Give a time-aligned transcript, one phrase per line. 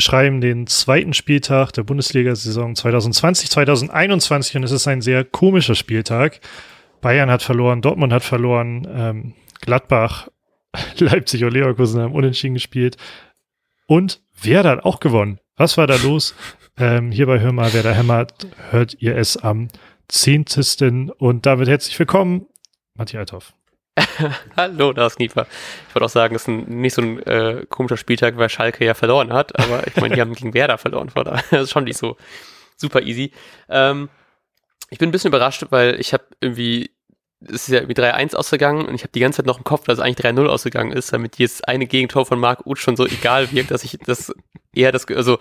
[0.00, 6.40] Wir schreiben den zweiten Spieltag der Bundesliga-Saison 2020-2021 und es ist ein sehr komischer Spieltag.
[7.02, 10.28] Bayern hat verloren, Dortmund hat verloren, ähm, Gladbach,
[10.98, 12.96] Leipzig und Leverkusen haben unentschieden gespielt
[13.86, 15.38] und Werder hat auch gewonnen.
[15.58, 16.34] Was war da los?
[16.78, 19.68] Ähm, hier Hör mal, wer da hämmert, hört ihr es am
[20.08, 21.10] 10.
[21.18, 22.46] Und damit herzlich willkommen,
[22.94, 23.59] Matthias Althoff.
[24.56, 25.46] Hallo, da ist Kniefer.
[25.88, 28.84] Ich würde auch sagen, es ist ein, nicht so ein äh, komischer Spieltag, weil Schalke
[28.84, 31.70] ja verloren hat, aber ich meine, die haben gegen Werder verloren, von daher das ist
[31.70, 32.16] schon nicht so
[32.76, 33.32] super easy.
[33.68, 34.08] Ähm,
[34.90, 36.90] ich bin ein bisschen überrascht, weil ich habe irgendwie,
[37.40, 39.84] es ist ja irgendwie 3-1 ausgegangen und ich habe die ganze Zeit noch im Kopf,
[39.84, 43.06] dass es eigentlich 3-0 ausgegangen ist, damit jetzt eine Gegentor von Marc Uth schon so
[43.06, 44.32] egal wirkt, dass ich das
[44.74, 45.38] eher das, also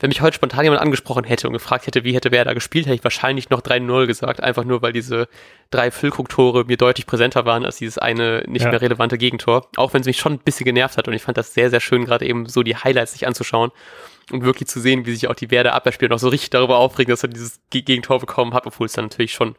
[0.00, 2.86] wenn mich heute spontan jemand angesprochen hätte und gefragt hätte, wie hätte wer da gespielt,
[2.86, 4.42] hätte ich wahrscheinlich noch 3-0 gesagt.
[4.42, 5.28] Einfach nur, weil diese
[5.70, 8.70] drei Füllkrug-Tore mir deutlich präsenter waren als dieses eine nicht ja.
[8.70, 9.68] mehr relevante Gegentor.
[9.76, 11.80] Auch wenn es mich schon ein bisschen genervt hat und ich fand das sehr, sehr
[11.80, 13.72] schön, gerade eben so die Highlights sich anzuschauen
[14.32, 17.10] und wirklich zu sehen, wie sich auch die Werder Abwehrspieler noch so richtig darüber aufregen,
[17.10, 19.54] dass er dieses Gegentor bekommen hat, obwohl es dann natürlich schon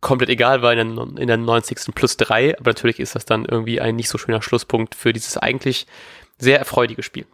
[0.00, 1.92] komplett egal war in der, in der 90.
[1.92, 2.56] plus drei.
[2.56, 5.86] Aber natürlich ist das dann irgendwie ein nicht so schöner Schlusspunkt für dieses eigentlich
[6.38, 7.26] sehr erfreudige Spiel.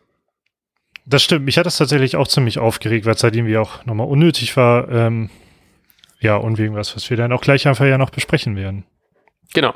[1.11, 1.47] Das stimmt.
[1.47, 4.91] Mich hat das tatsächlich auch ziemlich aufgeregt, weil es halt irgendwie auch nochmal unnötig war.
[4.91, 5.31] Ähm,
[6.21, 8.85] ja, und wegen was, was wir dann auch gleich einfach ja noch besprechen werden.
[9.55, 9.73] Genau.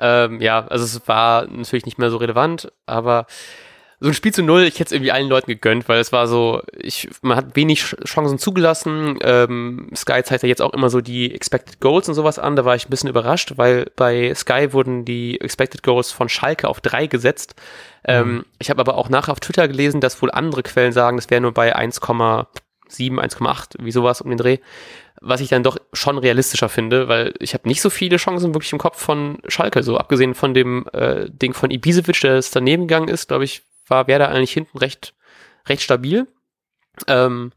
[0.00, 3.26] Ähm, ja, also es war natürlich nicht mehr so relevant, aber
[4.02, 6.26] so ein Spiel zu null, ich hätte es irgendwie allen Leuten gegönnt, weil es war
[6.26, 9.16] so, ich, man hat wenig Chancen zugelassen.
[9.22, 12.56] Ähm, Sky zeigt ja jetzt auch immer so die Expected Goals und sowas an.
[12.56, 16.68] Da war ich ein bisschen überrascht, weil bei Sky wurden die Expected Goals von Schalke
[16.68, 17.54] auf drei gesetzt.
[18.04, 18.44] Ähm, mhm.
[18.58, 21.40] ich habe aber auch nachher auf Twitter gelesen, dass wohl andere Quellen sagen, das wäre
[21.40, 22.46] nur bei 1,7,
[22.90, 24.58] 1,8, wie sowas um den Dreh
[25.24, 28.72] was ich dann doch schon realistischer finde, weil ich habe nicht so viele Chancen wirklich
[28.72, 32.88] im Kopf von Schalke, so abgesehen von dem äh, Ding von Ibisevic, der es daneben
[32.88, 33.62] gegangen ist, glaube ich,
[33.92, 35.14] war Werder eigentlich hinten recht,
[35.68, 36.26] recht stabil.
[37.06, 37.52] Ähm,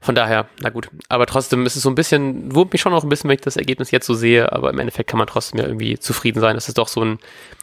[0.00, 0.90] von daher, na gut.
[1.08, 3.40] Aber trotzdem ist es so ein bisschen, wurmt mich schon noch ein bisschen, wenn ich
[3.40, 6.54] das Ergebnis jetzt so sehe, aber im Endeffekt kann man trotzdem ja irgendwie zufrieden sein,
[6.54, 7.18] dass es doch so ein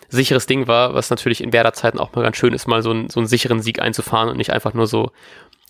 [0.09, 3.09] sicheres Ding war, was natürlich in Werder-Zeiten auch mal ganz schön ist, mal so, ein,
[3.09, 5.11] so einen sicheren Sieg einzufahren und nicht einfach nur so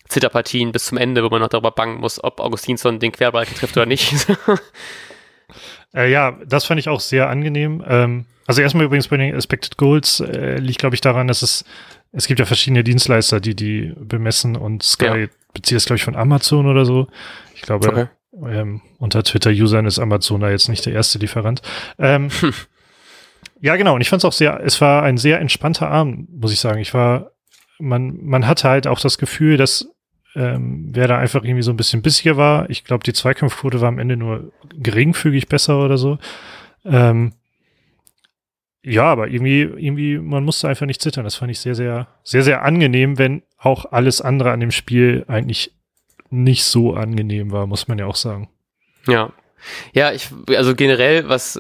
[0.08, 3.76] Zitterpartien bis zum Ende, wo man noch darüber bangen muss, ob Augustinsson den Querbalken trifft
[3.78, 4.14] oder nicht.
[5.94, 7.84] äh, ja, das fand ich auch sehr angenehm.
[7.88, 11.66] Ähm, also erstmal übrigens bei den Expected Goals äh, liegt, glaube ich, daran, dass es
[12.14, 15.28] es gibt ja verschiedene Dienstleister, die die bemessen und Sky ja.
[15.54, 17.08] bezieht es, glaube ich, von Amazon oder so.
[17.56, 18.08] Ich glaube, okay.
[18.48, 21.62] ähm, unter Twitter-Usern ist Amazon da jetzt nicht der erste Lieferant.
[21.98, 22.54] Ähm, hm.
[23.62, 23.96] Ja, genau.
[23.96, 26.80] Und ich fand es auch sehr, es war ein sehr entspannter Abend, muss ich sagen.
[26.80, 27.32] Ich war,
[27.80, 29.88] man, man hatte halt auch das Gefühl, dass
[30.36, 32.70] ähm, wer da einfach irgendwie so ein bisschen bissiger war.
[32.70, 36.18] Ich glaube, die Zweikampfquote war am Ende nur geringfügig besser oder so.
[36.86, 37.34] Ähm,
[38.86, 41.24] ja, aber irgendwie, irgendwie, man musste einfach nicht zittern.
[41.24, 45.24] Das fand ich sehr, sehr, sehr, sehr angenehm, wenn auch alles andere an dem Spiel
[45.28, 45.74] eigentlich
[46.30, 48.50] nicht so angenehm war, muss man ja auch sagen.
[49.08, 49.32] Ja.
[49.94, 51.60] Ja, ich, also generell, was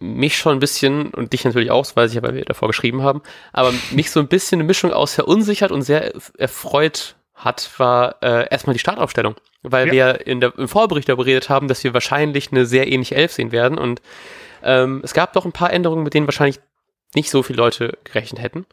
[0.00, 2.68] mich schon ein bisschen, und dich natürlich auch, das weiß ich ja, weil wir davor
[2.68, 7.70] geschrieben haben, aber mich so ein bisschen eine Mischung aus verunsichert und sehr erfreut hat,
[7.78, 9.36] war äh, erstmal die Startaufstellung.
[9.62, 9.92] Weil ja.
[9.92, 13.32] wir in der, im Vorbericht darüber geredet haben, dass wir wahrscheinlich eine sehr ähnliche Elf
[13.32, 14.02] sehen werden und
[14.64, 16.58] ähm, es gab doch ein paar Änderungen, mit denen wahrscheinlich
[17.14, 18.66] nicht so viele Leute gerechnet hätten.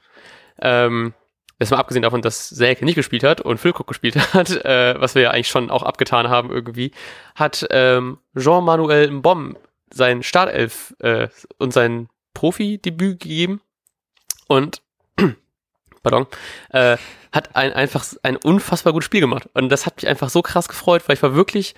[0.61, 1.13] Ähm,
[1.59, 5.21] jetzt abgesehen davon, dass Selke nicht gespielt hat und Füllkrug gespielt hat, äh, was wir
[5.21, 6.91] ja eigentlich schon auch abgetan haben irgendwie,
[7.35, 9.57] hat ähm, Jean-Manuel Mbom
[9.93, 13.61] sein Startelf äh, und sein Profi-Debüt gegeben
[14.47, 14.81] und
[16.03, 16.27] pardon,
[16.69, 16.97] äh,
[17.31, 19.49] hat ein einfach ein unfassbar gutes Spiel gemacht.
[19.53, 21.75] Und das hat mich einfach so krass gefreut, weil ich war wirklich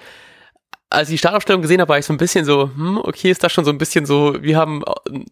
[0.94, 3.44] als ich die Startaufstellung gesehen habe, war ich so ein bisschen so, hm, okay, ist
[3.44, 4.84] das schon so ein bisschen so, wir haben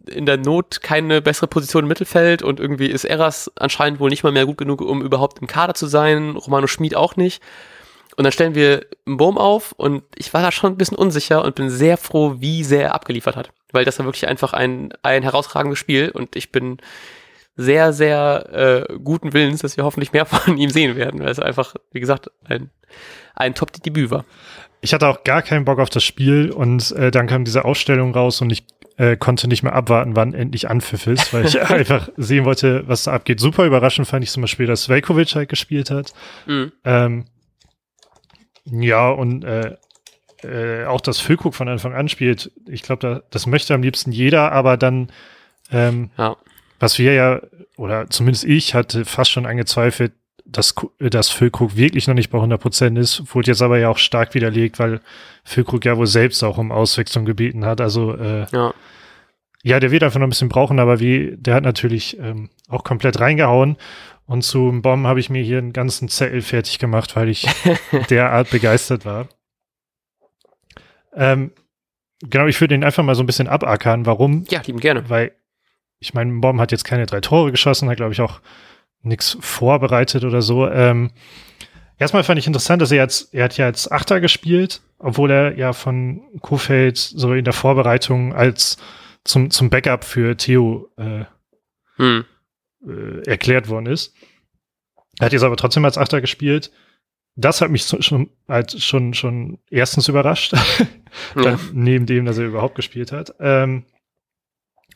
[0.06, 4.24] in der Not keine bessere Position im Mittelfeld und irgendwie ist Eras anscheinend wohl nicht
[4.24, 7.42] mal mehr gut genug, um überhaupt im Kader zu sein, Romano Schmid auch nicht.
[8.16, 11.44] Und dann stellen wir einen Boom auf und ich war da schon ein bisschen unsicher
[11.44, 13.50] und bin sehr froh, wie sehr er abgeliefert hat.
[13.70, 16.78] Weil das war wirklich einfach ein, ein herausragendes Spiel und ich bin
[17.56, 21.38] sehr, sehr äh, guten Willens, dass wir hoffentlich mehr von ihm sehen werden, weil es
[21.38, 22.70] einfach, wie gesagt, ein,
[23.34, 24.24] ein Top-Debüt war
[24.82, 28.12] ich hatte auch gar keinen Bock auf das Spiel und äh, dann kam diese Ausstellung
[28.12, 28.64] raus und ich
[28.98, 33.04] äh, konnte nicht mehr abwarten, wann endlich Anpfiff ist, weil ich einfach sehen wollte, was
[33.04, 33.40] da abgeht.
[33.40, 36.12] Super überraschend fand ich zum Beispiel, dass Velkovic halt gespielt hat.
[36.46, 36.72] Mhm.
[36.84, 37.24] Ähm,
[38.64, 39.76] ja, und äh,
[40.42, 42.50] äh, auch dass Füllkrug von Anfang an spielt.
[42.66, 45.12] Ich glaube, da, das möchte am liebsten jeder, aber dann,
[45.70, 46.36] ähm, ja.
[46.80, 47.40] was wir ja,
[47.76, 50.12] oder zumindest ich hatte fast schon angezweifelt,
[50.44, 53.98] dass, dass Füllkrug wirklich noch nicht bei 100 Prozent ist, wurde jetzt aber ja auch
[53.98, 55.00] stark widerlegt, weil
[55.44, 57.80] Füllkrug ja wohl selbst auch um Auswechslung gebeten hat.
[57.80, 58.74] Also äh, ja.
[59.62, 62.84] ja, der wird einfach noch ein bisschen brauchen, aber wie, der hat natürlich ähm, auch
[62.84, 63.76] komplett reingehauen.
[64.26, 67.46] Und zum Bomb habe ich mir hier einen ganzen Zettel fertig gemacht, weil ich
[68.10, 69.28] derart begeistert war.
[71.14, 71.52] Ähm,
[72.22, 74.06] genau, ich würde ihn einfach mal so ein bisschen abackern.
[74.06, 74.44] Warum?
[74.48, 75.08] Ja, lieben gerne.
[75.08, 75.32] Weil,
[75.98, 78.40] ich meine, Bomb hat jetzt keine drei Tore geschossen, hat, glaube ich, auch
[79.02, 80.68] nichts vorbereitet oder so.
[80.68, 81.10] Ähm,
[81.98, 85.56] erstmal fand ich interessant, dass er jetzt, er hat ja als Achter gespielt, obwohl er
[85.56, 88.76] ja von Kofeld so in der Vorbereitung als
[89.24, 91.24] zum, zum Backup für Theo äh,
[91.96, 92.24] hm.
[92.86, 94.14] äh, erklärt worden ist.
[95.18, 96.72] Er hat jetzt aber trotzdem als Achter gespielt.
[97.34, 100.54] Das hat mich schon, halt schon, schon erstens überrascht.
[101.36, 101.58] ja.
[101.72, 103.34] neben dem, dass er überhaupt gespielt hat.
[103.40, 103.84] Ähm,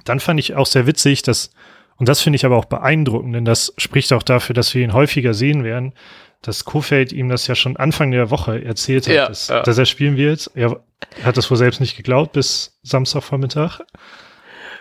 [0.04, 1.50] dann fand ich auch sehr witzig, dass,
[1.98, 4.92] und das finde ich aber auch beeindruckend, denn das spricht auch dafür, dass wir ihn
[4.92, 5.92] häufiger sehen werden,
[6.42, 9.62] dass Kofeld ihm das ja schon Anfang der Woche erzählt hat, ja, dass, ja.
[9.62, 10.50] dass, er spielen wird.
[10.54, 10.80] Er
[11.24, 13.80] hat das wohl selbst nicht geglaubt bis Samstagvormittag.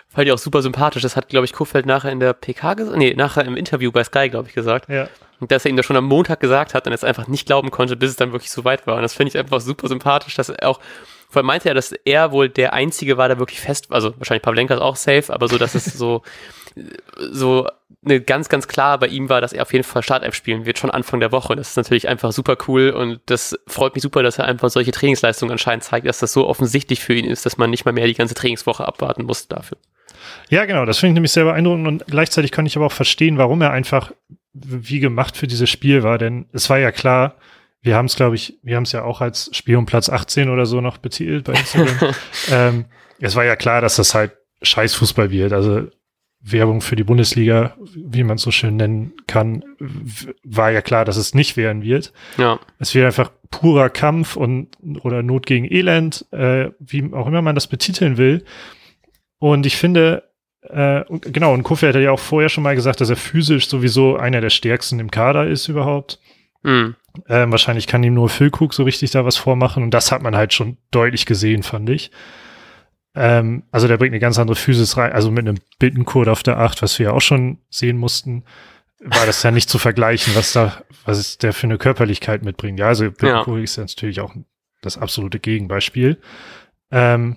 [0.08, 1.02] Fand ich auch super sympathisch.
[1.02, 4.04] Das hat, glaube ich, Kofeld nachher in der PK gesagt, nee, nachher im Interview bei
[4.04, 4.88] Sky, glaube ich, gesagt.
[4.88, 5.08] Ja.
[5.40, 7.70] Und dass er ihm das schon am Montag gesagt hat und es einfach nicht glauben
[7.70, 8.96] konnte, bis es dann wirklich so weit war.
[8.96, 10.80] Und das finde ich einfach super sympathisch, dass er auch,
[11.28, 14.42] vor allem meinte er, dass er wohl der Einzige war, der wirklich fest, also wahrscheinlich
[14.42, 16.22] Pavlenka ist auch safe, aber so, dass es so,
[17.30, 17.68] so
[18.04, 20.78] eine ganz, ganz klar bei ihm war, dass er auf jeden Fall Startelf spielen wird,
[20.78, 21.56] schon Anfang der Woche.
[21.56, 24.92] Das ist natürlich einfach super cool und das freut mich super, dass er einfach solche
[24.92, 28.06] Trainingsleistungen anscheinend zeigt, dass das so offensichtlich für ihn ist, dass man nicht mal mehr
[28.06, 29.78] die ganze Trainingswoche abwarten muss dafür.
[30.48, 33.38] Ja, genau, das finde ich nämlich sehr beeindruckend und gleichzeitig kann ich aber auch verstehen,
[33.38, 34.12] warum er einfach
[34.52, 37.36] wie gemacht für dieses Spiel war, denn es war ja klar,
[37.82, 40.48] wir haben es, glaube ich, wir haben es ja auch als Spiel um Platz 18
[40.48, 42.14] oder so noch betitelt bei Instagram.
[42.50, 42.84] ähm,
[43.20, 44.32] es war ja klar, dass das halt
[44.62, 45.52] Scheißfußball wird.
[45.52, 45.86] Also
[46.40, 49.64] Werbung für die Bundesliga, wie man es so schön nennen kann,
[50.44, 52.12] war ja klar, dass es nicht werden wird.
[52.38, 52.60] Ja.
[52.78, 54.68] Es wird einfach purer Kampf und
[55.02, 58.44] oder Not gegen Elend, äh, wie auch immer man das betiteln will.
[59.38, 60.24] Und ich finde,
[60.62, 64.16] äh, genau, und Kofi hat ja auch vorher schon mal gesagt, dass er physisch sowieso
[64.16, 66.20] einer der stärksten im Kader ist überhaupt.
[66.62, 66.96] Mhm.
[67.28, 70.36] Ähm, wahrscheinlich kann ihm nur Füllkrug so richtig da was vormachen und das hat man
[70.36, 72.10] halt schon deutlich gesehen, fand ich.
[73.16, 76.58] Ähm, also der bringt eine ganz andere Physis rein, also mit einem Bittencode auf der
[76.58, 78.44] 8, was wir ja auch schon sehen mussten,
[79.00, 82.78] war das ja nicht zu vergleichen, was da, was ist der für eine Körperlichkeit mitbringt.
[82.78, 83.64] Ja, also Bittencode ja.
[83.64, 84.34] ist ja natürlich auch
[84.82, 86.18] das absolute Gegenbeispiel.
[86.90, 87.36] Ähm,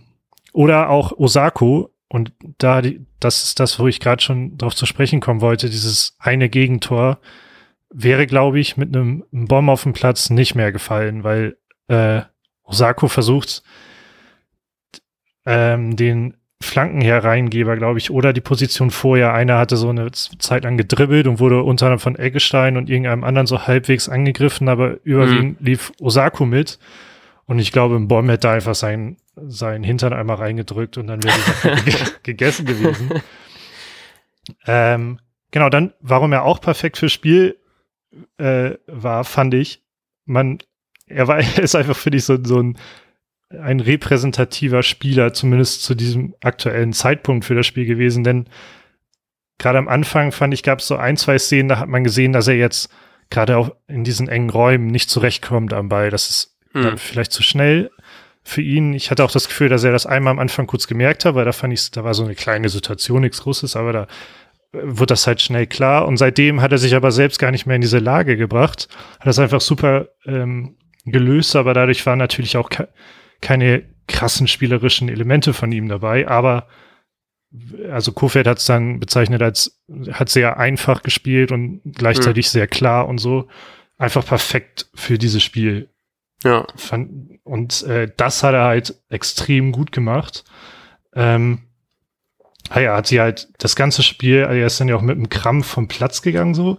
[0.51, 4.85] oder auch Osako, und da, die, das ist das, wo ich gerade schon drauf zu
[4.85, 7.19] sprechen kommen wollte, dieses eine Gegentor
[7.91, 12.21] wäre, glaube ich, mit einem Bomb auf dem Platz nicht mehr gefallen, weil äh,
[12.63, 13.63] Osako versucht,
[15.49, 19.33] ähm, den Flanken hereingeber, glaube ich, oder die Position vorher.
[19.33, 23.23] Einer hatte so eine Zeit lang gedribbelt und wurde unter anderem von Eggestein und irgendeinem
[23.23, 25.65] anderen so halbwegs angegriffen, aber überwiegend mhm.
[25.65, 26.77] lief Osako mit.
[27.45, 29.17] Und ich glaube, ein Bomb hätte einfach seinen
[29.47, 31.35] seinen Hintern einmal reingedrückt und dann wäre
[31.85, 31.93] die
[32.23, 33.09] gegessen gewesen.
[34.65, 35.19] Ähm,
[35.51, 37.57] genau, dann, warum er auch perfekt fürs Spiel
[38.37, 39.83] äh, war, fand ich,
[40.25, 40.59] man,
[41.07, 42.77] er war, er ist einfach, finde ich, so, so ein,
[43.49, 48.45] ein repräsentativer Spieler, zumindest zu diesem aktuellen Zeitpunkt für das Spiel gewesen, denn
[49.57, 52.33] gerade am Anfang fand ich, gab es so ein, zwei Szenen, da hat man gesehen,
[52.33, 52.89] dass er jetzt
[53.29, 56.09] gerade auch in diesen engen Räumen nicht zurechtkommt am Ball.
[56.09, 56.83] Das ist hm.
[56.83, 57.91] dann vielleicht zu schnell
[58.43, 58.93] für ihn.
[58.93, 61.45] Ich hatte auch das Gefühl, dass er das einmal am Anfang kurz gemerkt hat, weil
[61.45, 64.03] da fand ich, da war so eine kleine Situation, nichts Großes, aber da
[64.73, 66.07] äh, wird das halt schnell klar.
[66.07, 68.87] Und seitdem hat er sich aber selbst gar nicht mehr in diese Lage gebracht,
[69.19, 72.69] hat das einfach super ähm, gelöst, aber dadurch waren natürlich auch
[73.41, 76.67] keine krassen spielerischen Elemente von ihm dabei, aber
[77.91, 79.81] also Kofeld hat es dann bezeichnet als,
[80.11, 82.49] hat sehr einfach gespielt und gleichzeitig mhm.
[82.49, 83.47] sehr klar und so.
[83.97, 85.89] Einfach perfekt für dieses Spiel
[86.43, 86.65] ja.
[87.43, 90.43] Und äh, das hat er halt extrem gut gemacht.
[91.13, 91.63] Ähm,
[92.69, 95.29] ah ja, hat sie halt das ganze Spiel, er ist dann ja auch mit einem
[95.29, 96.77] Krampf vom Platz gegangen, so.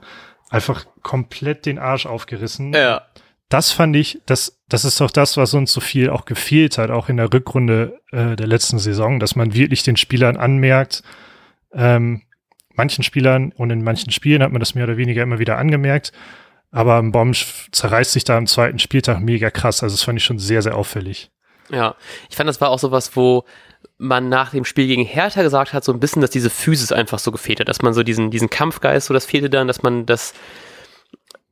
[0.48, 2.72] Einfach komplett den Arsch aufgerissen.
[2.72, 3.02] Ja.
[3.50, 6.90] Das fand ich, das, das ist doch das, was uns so viel auch gefehlt hat,
[6.90, 11.02] auch in der Rückrunde äh, der letzten Saison, dass man wirklich den Spielern anmerkt,
[11.72, 12.22] ähm,
[12.74, 16.12] manchen Spielern und in manchen Spielen hat man das mehr oder weniger immer wieder angemerkt,
[16.70, 17.36] aber ein Bomb
[17.72, 19.82] zerreißt sich da am zweiten Spieltag mega krass.
[19.82, 21.32] Also das fand ich schon sehr, sehr auffällig.
[21.70, 21.96] Ja,
[22.28, 23.44] ich fand, das war auch sowas, wo
[23.98, 27.18] man nach dem Spiel gegen Hertha gesagt hat, so ein bisschen, dass diese Physis einfach
[27.18, 30.06] so gefehlt hat, dass man so diesen, diesen Kampfgeist, so das fehlte dann, dass man
[30.06, 30.34] das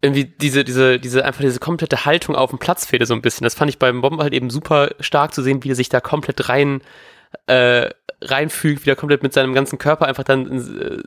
[0.00, 3.44] irgendwie diese, diese, diese, einfach diese komplette Haltung auf dem Platz fehlte so ein bisschen.
[3.44, 6.00] Das fand ich beim Bomben halt eben super stark zu sehen, wie er sich da
[6.00, 6.82] komplett rein,
[7.46, 7.90] äh,
[8.22, 11.02] reinfügt, wie er komplett mit seinem ganzen Körper einfach dann äh,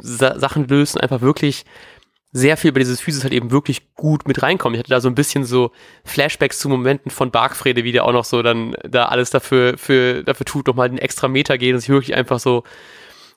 [0.00, 1.64] Sachen löst und einfach wirklich
[2.36, 4.74] sehr viel bei dieses Physis halt eben wirklich gut mit reinkommen.
[4.74, 5.70] Ich hatte da so ein bisschen so
[6.04, 10.24] Flashbacks zu Momenten von Barkfrede, wie der auch noch so dann da alles dafür, für,
[10.24, 12.64] dafür tut, nochmal den extra Meter geht und sich wirklich einfach so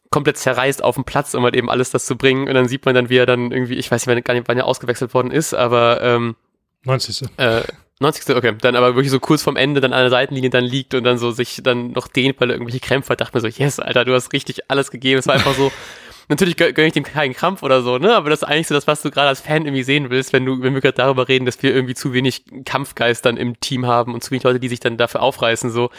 [0.10, 2.48] komplett zerreißt auf dem Platz, um halt eben alles das zu bringen.
[2.48, 4.66] Und dann sieht man dann, wie er dann irgendwie, ich weiß nicht, wann, wann er
[4.66, 6.36] ausgewechselt worden ist, aber ähm,
[6.84, 7.30] 90.
[7.38, 7.64] Äh,
[8.00, 8.36] 90.
[8.36, 11.04] Okay, dann aber wirklich so kurz vorm Ende dann an der Seitenlinie dann liegt und
[11.04, 13.80] dann so sich dann noch dehnt, weil er irgendwelche Krämpfe hat, dachte mir so, yes,
[13.80, 15.20] Alter, du hast richtig alles gegeben.
[15.20, 15.72] Es war einfach so,
[16.28, 18.16] natürlich gönne ich dem keinen Krampf oder so, ne?
[18.16, 20.46] Aber das ist eigentlich so das, was du gerade als Fan irgendwie sehen willst, wenn
[20.46, 23.86] du, wenn wir gerade darüber reden, dass wir irgendwie zu wenig Kampfgeist dann im Team
[23.86, 25.90] haben und zu wenig Leute, die sich dann dafür aufreißen, so.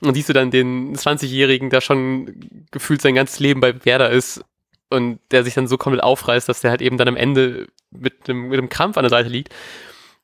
[0.00, 4.44] Und siehst du dann den 20-Jährigen, der schon gefühlt sein ganzes Leben bei Werder ist
[4.90, 8.28] und der sich dann so komplett aufreißt, dass der halt eben dann am Ende mit
[8.28, 9.50] einem, mit einem Krampf an der Seite liegt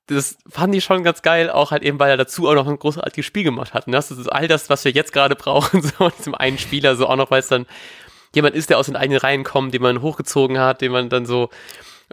[0.08, 2.78] das fanden die schon ganz geil, auch halt eben, weil er dazu auch noch ein
[2.78, 3.86] großartiges Spiel gemacht hat.
[3.86, 7.06] Und das ist all das, was wir jetzt gerade brauchen, so zum einen Spieler, so
[7.06, 7.66] auch noch, weil es dann
[8.34, 11.26] jemand ist, der aus den eigenen Reihen kommt, den man hochgezogen hat, den man dann
[11.26, 11.50] so,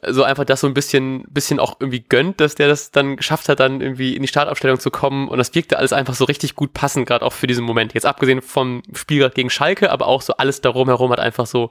[0.06, 3.50] so einfach das so ein bisschen, bisschen auch irgendwie gönnt, dass der das dann geschafft
[3.50, 5.28] hat, dann irgendwie in die Startaufstellung zu kommen.
[5.28, 7.94] Und das wirkte alles einfach so richtig gut passend, gerade auch für diesen Moment.
[7.94, 11.70] Jetzt abgesehen vom Spiel gegen Schalke, aber auch so alles darum herum hat einfach so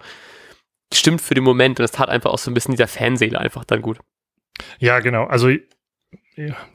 [0.92, 3.64] stimmt für den Moment und es tat einfach auch so ein bisschen dieser Fanseele einfach
[3.64, 3.98] dann gut.
[4.78, 5.24] Ja, genau.
[5.24, 5.50] Also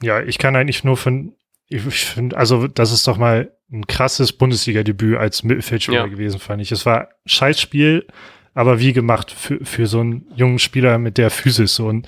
[0.02, 1.34] ja, ich kann eigentlich nur von,
[1.68, 6.06] ich finde, also das ist doch mal ein krasses Bundesliga-Debüt als Mittelfeldspieler ja.
[6.06, 6.72] gewesen, fand ich.
[6.72, 8.06] Es war ein Scheißspiel,
[8.54, 12.06] aber wie gemacht für, für so einen jungen Spieler mit der Physis so und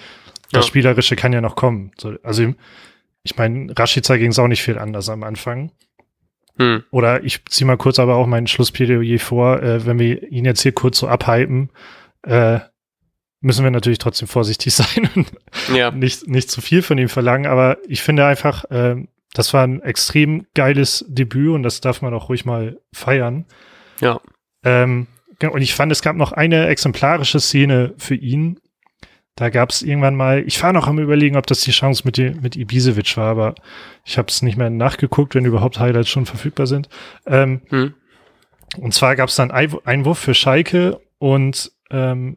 [0.50, 0.68] das ja.
[0.68, 1.92] Spielerische kann ja noch kommen.
[1.98, 2.52] So, also
[3.22, 5.72] ich meine, Rashica ging es auch nicht viel anders am Anfang.
[6.58, 6.84] Hm.
[6.90, 10.62] Oder ich ziehe mal kurz aber auch mein Schlussplädoyer vor, äh, wenn wir ihn jetzt
[10.62, 11.70] hier kurz so abhypen,
[12.24, 12.60] äh,
[13.40, 15.32] müssen wir natürlich trotzdem vorsichtig sein und
[15.74, 15.90] ja.
[15.90, 17.46] nicht, nicht zu viel von ihm verlangen.
[17.46, 18.96] Aber ich finde einfach, äh,
[19.34, 23.46] das war ein extrem geiles Debüt und das darf man auch ruhig mal feiern.
[24.00, 24.20] Ja.
[24.64, 25.06] Ähm,
[25.40, 28.60] und ich fand, es gab noch eine exemplarische Szene für ihn.
[29.34, 32.18] Da gab es irgendwann mal, ich war noch am überlegen, ob das die Chance mit,
[32.18, 33.54] die, mit Ibisevic war, aber
[34.04, 36.88] ich habe es nicht mehr nachgeguckt, wenn überhaupt Highlights schon verfügbar sind.
[37.26, 37.94] Ähm, hm.
[38.76, 42.36] Und zwar gab es dann Einwurf für Schalke und ähm,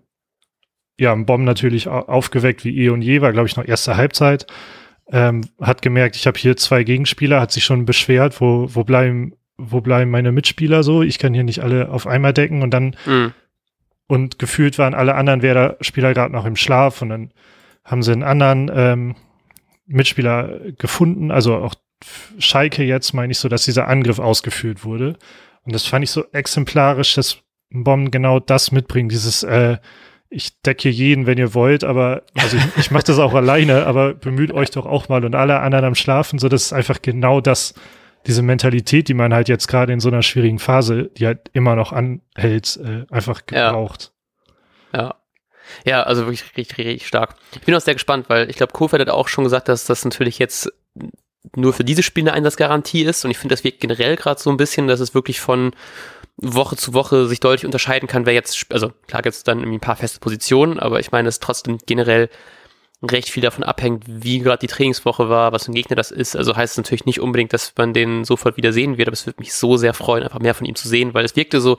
[0.97, 4.47] ja, ein Bomb natürlich aufgeweckt wie eh und je, war, glaube ich, noch erste Halbzeit.
[5.11, 9.33] Ähm, hat gemerkt, ich habe hier zwei Gegenspieler, hat sich schon beschwert, wo, wo bleiben,
[9.57, 11.03] wo bleiben meine Mitspieler so?
[11.03, 13.33] Ich kann hier nicht alle auf einmal decken und dann mhm.
[14.07, 17.31] und gefühlt waren alle anderen Werder-Spieler gerade noch im Schlaf und dann
[17.83, 19.15] haben sie einen anderen ähm,
[19.85, 21.75] Mitspieler gefunden, also auch
[22.39, 25.17] Schalke jetzt meine ich so, dass dieser Angriff ausgeführt wurde.
[25.63, 27.39] Und das fand ich so exemplarisch, dass
[27.71, 29.77] Bomben genau das mitbringen, dieses äh,
[30.35, 34.13] ich decke jeden, wenn ihr wollt, aber also ich, ich mache das auch alleine, aber
[34.13, 37.39] bemüht euch doch auch mal und alle anderen am Schlafen, so das ist einfach genau
[37.39, 37.73] das,
[38.27, 41.75] diese Mentalität, die man halt jetzt gerade in so einer schwierigen Phase, die halt immer
[41.75, 44.11] noch anhält, äh, einfach gebraucht.
[44.93, 45.01] Ja.
[45.01, 45.15] ja.
[45.83, 47.35] Ja, also wirklich richtig, richtig stark.
[47.53, 50.05] Ich bin auch sehr gespannt, weil ich glaube, Kofeld hat auch schon gesagt, dass das
[50.05, 50.71] natürlich jetzt
[51.55, 54.51] nur für diese Spiele eine Einsatzgarantie ist und ich finde, das wirkt generell gerade so
[54.51, 55.73] ein bisschen, dass es wirklich von
[56.37, 59.77] Woche zu Woche sich deutlich unterscheiden kann, wer jetzt, also klar gibt es dann irgendwie
[59.77, 62.29] ein paar feste Positionen, aber ich meine, es trotzdem generell
[63.03, 66.35] recht viel davon abhängt, wie gerade die Trainingswoche war, was für ein Gegner das ist.
[66.35, 69.25] Also heißt es natürlich nicht unbedingt, dass man den sofort wieder sehen wird, aber es
[69.25, 71.77] würde mich so sehr freuen, einfach mehr von ihm zu sehen, weil es wirkte so,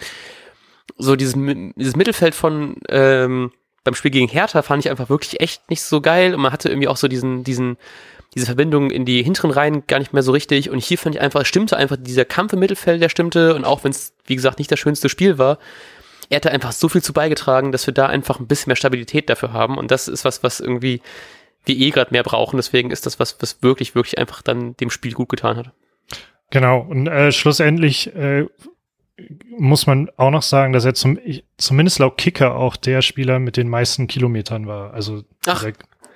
[0.98, 1.34] so dieses,
[1.76, 3.52] dieses Mittelfeld von ähm,
[3.84, 6.68] beim Spiel gegen Hertha fand ich einfach wirklich echt nicht so geil und man hatte
[6.68, 7.76] irgendwie auch so diesen, diesen
[8.36, 10.68] diese Verbindung in die hinteren Reihen gar nicht mehr so richtig.
[10.68, 13.54] Und hier fand ich einfach, es stimmte einfach, dieser Kampf im Mittelfeld, der stimmte.
[13.54, 15.58] Und auch wenn es, wie gesagt, nicht das schönste Spiel war,
[16.28, 18.76] er hat da einfach so viel zu beigetragen, dass wir da einfach ein bisschen mehr
[18.76, 19.78] Stabilität dafür haben.
[19.78, 21.00] Und das ist was, was irgendwie
[21.64, 22.58] wir eh gerade mehr brauchen.
[22.58, 25.70] Deswegen ist das was, was wirklich, wirklich einfach dann dem Spiel gut getan hat.
[26.50, 26.80] Genau.
[26.80, 28.44] Und äh, schlussendlich äh,
[29.56, 31.18] muss man auch noch sagen, dass er zum,
[31.56, 34.92] zumindest laut Kicker auch der Spieler mit den meisten Kilometern war.
[34.92, 35.64] Also Ach.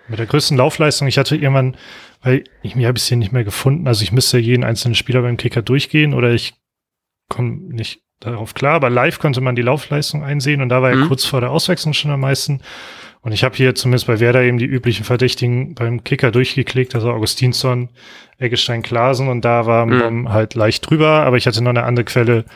[0.08, 1.08] Mit der größten Laufleistung.
[1.08, 1.76] Ich hatte irgendwann
[2.22, 3.86] weil ich mir habe es hier nicht mehr gefunden.
[3.86, 6.54] Also ich müsste jeden einzelnen Spieler beim Kicker durchgehen oder ich
[7.28, 8.74] komme nicht darauf klar.
[8.74, 11.02] Aber live konnte man die Laufleistung einsehen und da war mhm.
[11.02, 12.60] er kurz vor der Auswechslung schon am meisten.
[13.22, 17.10] Und ich habe hier zumindest bei Werder eben die üblichen Verdächtigen beim Kicker durchgeklickt, also
[17.10, 17.90] Augustinsson,
[18.38, 20.30] Eggestein, Klasen und da war mhm.
[20.30, 22.46] halt leicht drüber, aber ich hatte noch eine andere Quelle,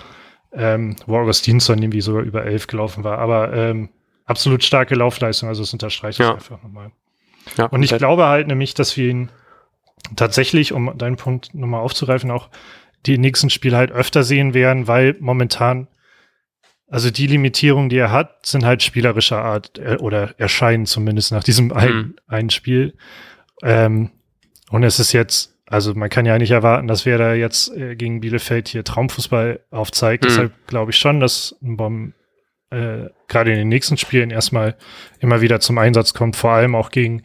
[0.54, 3.18] ähm, wo Augustinsson irgendwie sogar über elf gelaufen war.
[3.18, 3.90] Aber ähm,
[4.24, 6.32] absolut starke Laufleistung, also das unterstreicht ja.
[6.32, 6.92] das einfach nochmal.
[7.58, 9.28] Ja, und ich glaube halt nämlich, dass wir ihn
[10.16, 12.48] tatsächlich, um deinen Punkt nochmal aufzugreifen, auch
[13.06, 15.88] die nächsten Spiele halt öfter sehen werden, weil momentan,
[16.88, 21.44] also die Limitierungen, die er hat, sind halt spielerischer Art äh, oder erscheinen zumindest nach
[21.44, 21.72] diesem mhm.
[21.72, 22.94] ein, einen Spiel.
[23.62, 24.10] Ähm,
[24.70, 27.96] und es ist jetzt, also man kann ja nicht erwarten, dass wer da jetzt äh,
[27.96, 30.24] gegen Bielefeld hier Traumfußball aufzeigt.
[30.24, 30.28] Mhm.
[30.28, 32.14] Deshalb glaube ich schon, dass ein Bomb
[32.70, 34.76] äh, gerade in den nächsten Spielen erstmal
[35.20, 37.22] immer wieder zum Einsatz kommt, vor allem auch gegen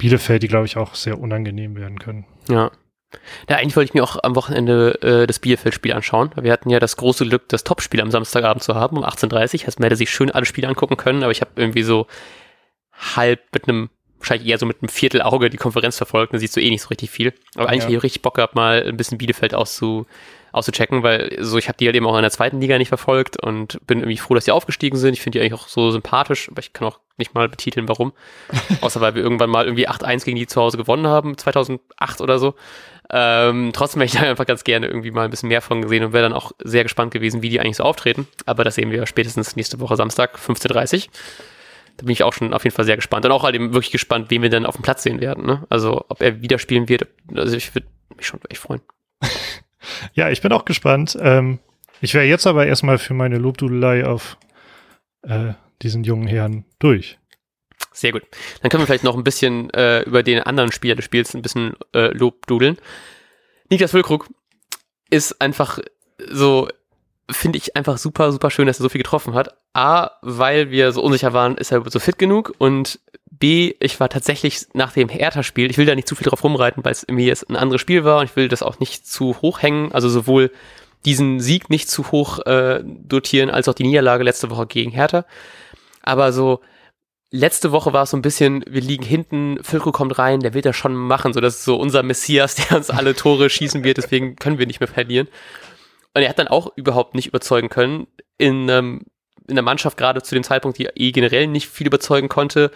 [0.00, 2.26] Bielefeld, die, glaube ich, auch sehr unangenehm werden können.
[2.48, 2.72] Ja.
[3.48, 6.30] Ja, eigentlich wollte ich mir auch am Wochenende äh, das Bielefeld-Spiel anschauen.
[6.40, 9.66] Wir hatten ja das große Glück, das Topspiel am Samstagabend zu haben, um 18.30 Uhr.
[9.66, 12.06] Also man hätte sich schön alle Spiele angucken können, aber ich habe irgendwie so
[12.92, 16.32] halb mit einem, wahrscheinlich eher so mit einem Viertelauge die Konferenz verfolgt.
[16.32, 17.34] Da siehst du eh nicht so richtig viel.
[17.56, 17.86] Aber eigentlich ja.
[17.86, 20.06] habe ich richtig Bock gehabt, mal ein bisschen Bielefeld auszu,
[20.52, 23.36] auszuchecken, weil so ich habe die halt eben auch in der zweiten Liga nicht verfolgt
[23.42, 25.14] und bin irgendwie froh, dass die aufgestiegen sind.
[25.14, 28.12] Ich finde die eigentlich auch so sympathisch, aber ich kann auch nicht mal betiteln, warum.
[28.80, 32.38] Außer weil wir irgendwann mal irgendwie 8-1 gegen die zu Hause gewonnen haben, 2008 oder
[32.38, 32.54] so.
[33.12, 36.04] Ähm, trotzdem hätte ich da einfach ganz gerne irgendwie mal ein bisschen mehr von gesehen
[36.04, 38.28] und wäre dann auch sehr gespannt gewesen, wie die eigentlich so auftreten.
[38.46, 41.12] Aber das sehen wir spätestens nächste Woche Samstag, 15.30 Uhr.
[41.96, 43.26] Da bin ich auch schon auf jeden Fall sehr gespannt.
[43.26, 45.44] Und auch halt eben wirklich gespannt, wen wir dann auf dem Platz sehen werden.
[45.44, 45.64] Ne?
[45.68, 47.06] Also ob er wieder spielen wird.
[47.34, 48.80] Also ich würde mich schon echt freuen.
[50.14, 51.16] ja, ich bin auch gespannt.
[51.20, 51.58] Ähm,
[52.00, 54.38] ich wäre jetzt aber erstmal für meine Lobdudelei auf
[55.22, 57.18] äh, diesen jungen Herrn durch.
[57.92, 58.22] Sehr gut.
[58.62, 61.42] Dann können wir vielleicht noch ein bisschen äh, über den anderen Spieler des Spiels ein
[61.42, 62.46] bisschen äh, Lob.
[63.68, 64.28] Niklas Füllkrug
[65.10, 65.78] ist einfach
[66.28, 66.68] so,
[67.30, 69.56] finde ich einfach super, super schön, dass er so viel getroffen hat.
[69.72, 72.98] A, weil wir so unsicher waren, ist er so fit genug und
[73.30, 76.84] B, ich war tatsächlich nach dem Hertha-Spiel, ich will da nicht zu viel drauf rumreiten,
[76.84, 79.40] weil es irgendwie jetzt ein anderes Spiel war und ich will das auch nicht zu
[79.40, 80.50] hoch hängen, also sowohl
[81.06, 85.24] diesen Sieg nicht zu hoch äh, dotieren, als auch die Niederlage letzte Woche gegen Hertha.
[86.02, 86.60] Aber so,
[87.30, 90.66] letzte Woche war es so ein bisschen, wir liegen hinten, Füllkrug kommt rein, der wird
[90.66, 93.98] das schon machen, so das ist so unser Messias, der uns alle Tore schießen wird,
[93.98, 95.28] deswegen können wir nicht mehr verlieren.
[96.14, 99.02] Und er hat dann auch überhaupt nicht überzeugen können in, ähm,
[99.46, 102.70] in der Mannschaft gerade zu dem Zeitpunkt, die eh generell nicht viel überzeugen konnte.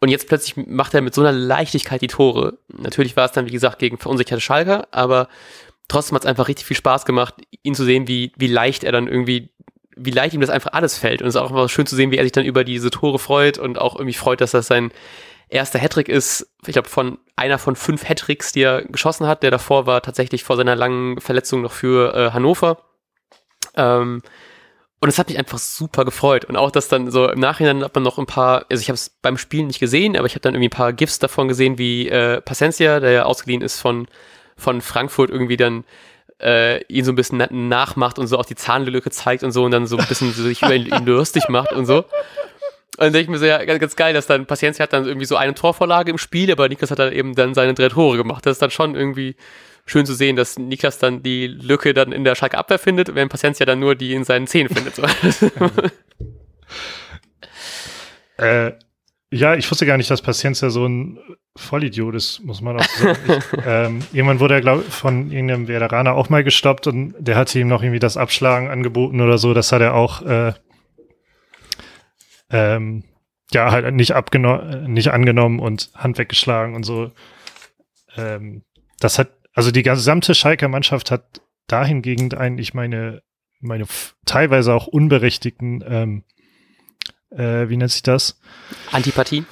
[0.00, 2.58] Und jetzt plötzlich macht er mit so einer Leichtigkeit die Tore.
[2.68, 5.28] Natürlich war es dann, wie gesagt, gegen verunsicherte Schalker, aber
[5.88, 8.92] trotzdem hat es einfach richtig viel Spaß gemacht, ihn zu sehen, wie, wie leicht er
[8.92, 9.50] dann irgendwie
[10.02, 11.20] wie leicht ihm das einfach alles fällt.
[11.20, 13.18] Und es ist auch immer schön zu sehen, wie er sich dann über diese Tore
[13.18, 14.92] freut und auch irgendwie freut, dass das sein
[15.50, 16.48] erster Hattrick ist.
[16.66, 19.42] Ich glaube, von einer von fünf Hattricks, die er geschossen hat.
[19.42, 22.78] Der davor war tatsächlich vor seiner langen Verletzung noch für äh, Hannover.
[23.76, 24.22] Ähm,
[25.00, 26.44] und es hat mich einfach super gefreut.
[26.44, 28.96] Und auch, dass dann so im Nachhinein hat man noch ein paar, also ich habe
[28.96, 31.78] es beim Spielen nicht gesehen, aber ich habe dann irgendwie ein paar GIFs davon gesehen,
[31.78, 34.08] wie äh, Pacencia, der ja ausgeliehen ist von,
[34.56, 35.84] von Frankfurt, irgendwie dann
[36.38, 39.70] äh, ihn so ein bisschen nachmacht und so auch die Zahnlücke zeigt und so und
[39.70, 42.04] dann so ein bisschen so sich über ihn, ihn lustig macht und so.
[43.00, 45.06] Und dann denke ich mir so, ja, ganz, ganz geil, dass dann Paciencia hat dann
[45.06, 48.18] irgendwie so eine Torvorlage im Spiel, aber Niklas hat dann eben dann seine drei Tore
[48.18, 48.44] gemacht.
[48.44, 49.36] Das ist dann schon irgendwie
[49.86, 53.32] schön zu sehen, dass Niklas dann die Lücke dann in der Schalke Abwehr findet, während
[53.32, 54.96] Paciencia dann nur die in seinen Zähnen findet.
[54.96, 55.04] So.
[58.44, 58.72] äh,
[59.32, 61.18] ja, ich wusste gar nicht, dass Paciencia so ein
[61.56, 63.16] Vollidiot ist, muss man auch sagen.
[63.26, 67.58] ich, ähm, jemand wurde ja, glaube von irgendeinem Veteraner auch mal gestoppt und der hatte
[67.58, 69.54] ihm noch irgendwie das Abschlagen angeboten oder so.
[69.54, 70.52] Das hat er auch äh,
[72.50, 73.04] ähm,
[73.52, 77.12] ja halt nicht abgenommen, nicht angenommen und Hand weggeschlagen und so.
[78.16, 78.62] Ähm,
[78.98, 83.22] das hat, also die gesamte Schalker Mannschaft hat dahingegen eigentlich meine,
[83.60, 83.86] meine
[84.24, 86.24] teilweise auch unberechtigten ähm,
[87.30, 88.40] äh, wie nennt sich das?
[88.90, 89.44] Antipathie?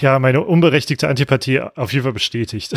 [0.00, 2.74] Ja, meine unberechtigte Antipathie auf jeden Fall bestätigt.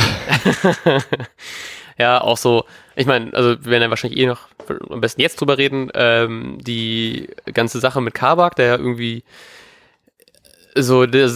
[1.97, 2.65] ja, auch so,
[2.99, 4.49] ich meine, also wir werden ja wahrscheinlich eh noch
[4.89, 9.23] am besten jetzt drüber reden, ähm, die ganze Sache mit Kabak, der ja irgendwie
[10.75, 11.31] so, der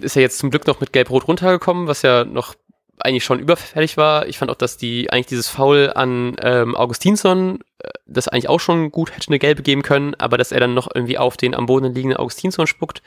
[0.00, 2.56] ist ja jetzt zum Glück noch mit Gelb-Rot runtergekommen, was ja noch
[2.98, 4.26] eigentlich schon überfällig war.
[4.26, 8.58] Ich fand auch, dass die eigentlich dieses Foul an ähm, Augustinsson, äh, das eigentlich auch
[8.58, 11.54] schon gut hätte eine gelbe geben können, aber dass er dann noch irgendwie auf den
[11.54, 13.02] am Boden liegenden Augustinsson spuckt,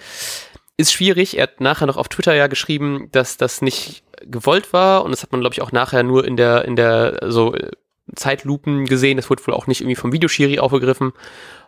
[0.78, 1.38] ist schwierig.
[1.38, 5.24] Er hat nachher noch auf Twitter ja geschrieben, dass das nicht gewollt war und das
[5.24, 7.72] hat man glaube ich auch nachher nur in der in der so äh,
[8.16, 9.18] Zeitlupen gesehen.
[9.18, 11.14] Das wurde wohl auch nicht irgendwie vom Videoschiri aufgegriffen.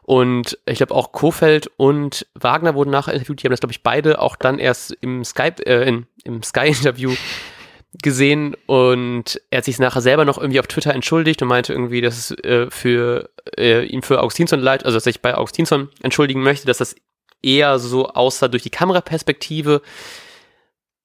[0.03, 3.41] Und ich glaube auch Kofeld und Wagner wurden nachher interviewt.
[3.41, 6.67] Die haben das glaube ich beide auch dann erst im Skype äh, in, im Sky
[6.67, 7.13] Interview
[8.01, 12.01] gesehen und er hat sich nachher selber noch irgendwie auf Twitter entschuldigt und meinte irgendwie,
[12.01, 15.89] dass es äh, für äh, ihm für Augustinsson leid, also dass er sich bei Augustinsson
[16.01, 16.95] entschuldigen möchte, dass das
[17.43, 19.81] eher so aussah durch die Kameraperspektive,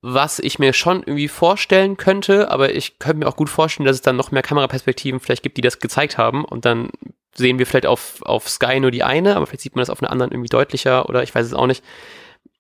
[0.00, 3.96] was ich mir schon irgendwie vorstellen könnte, aber ich könnte mir auch gut vorstellen, dass
[3.96, 6.90] es dann noch mehr Kameraperspektiven vielleicht gibt, die das gezeigt haben und dann
[7.34, 10.02] sehen wir vielleicht auf, auf Sky nur die eine, aber vielleicht sieht man das auf
[10.02, 11.84] einer anderen irgendwie deutlicher oder ich weiß es auch nicht.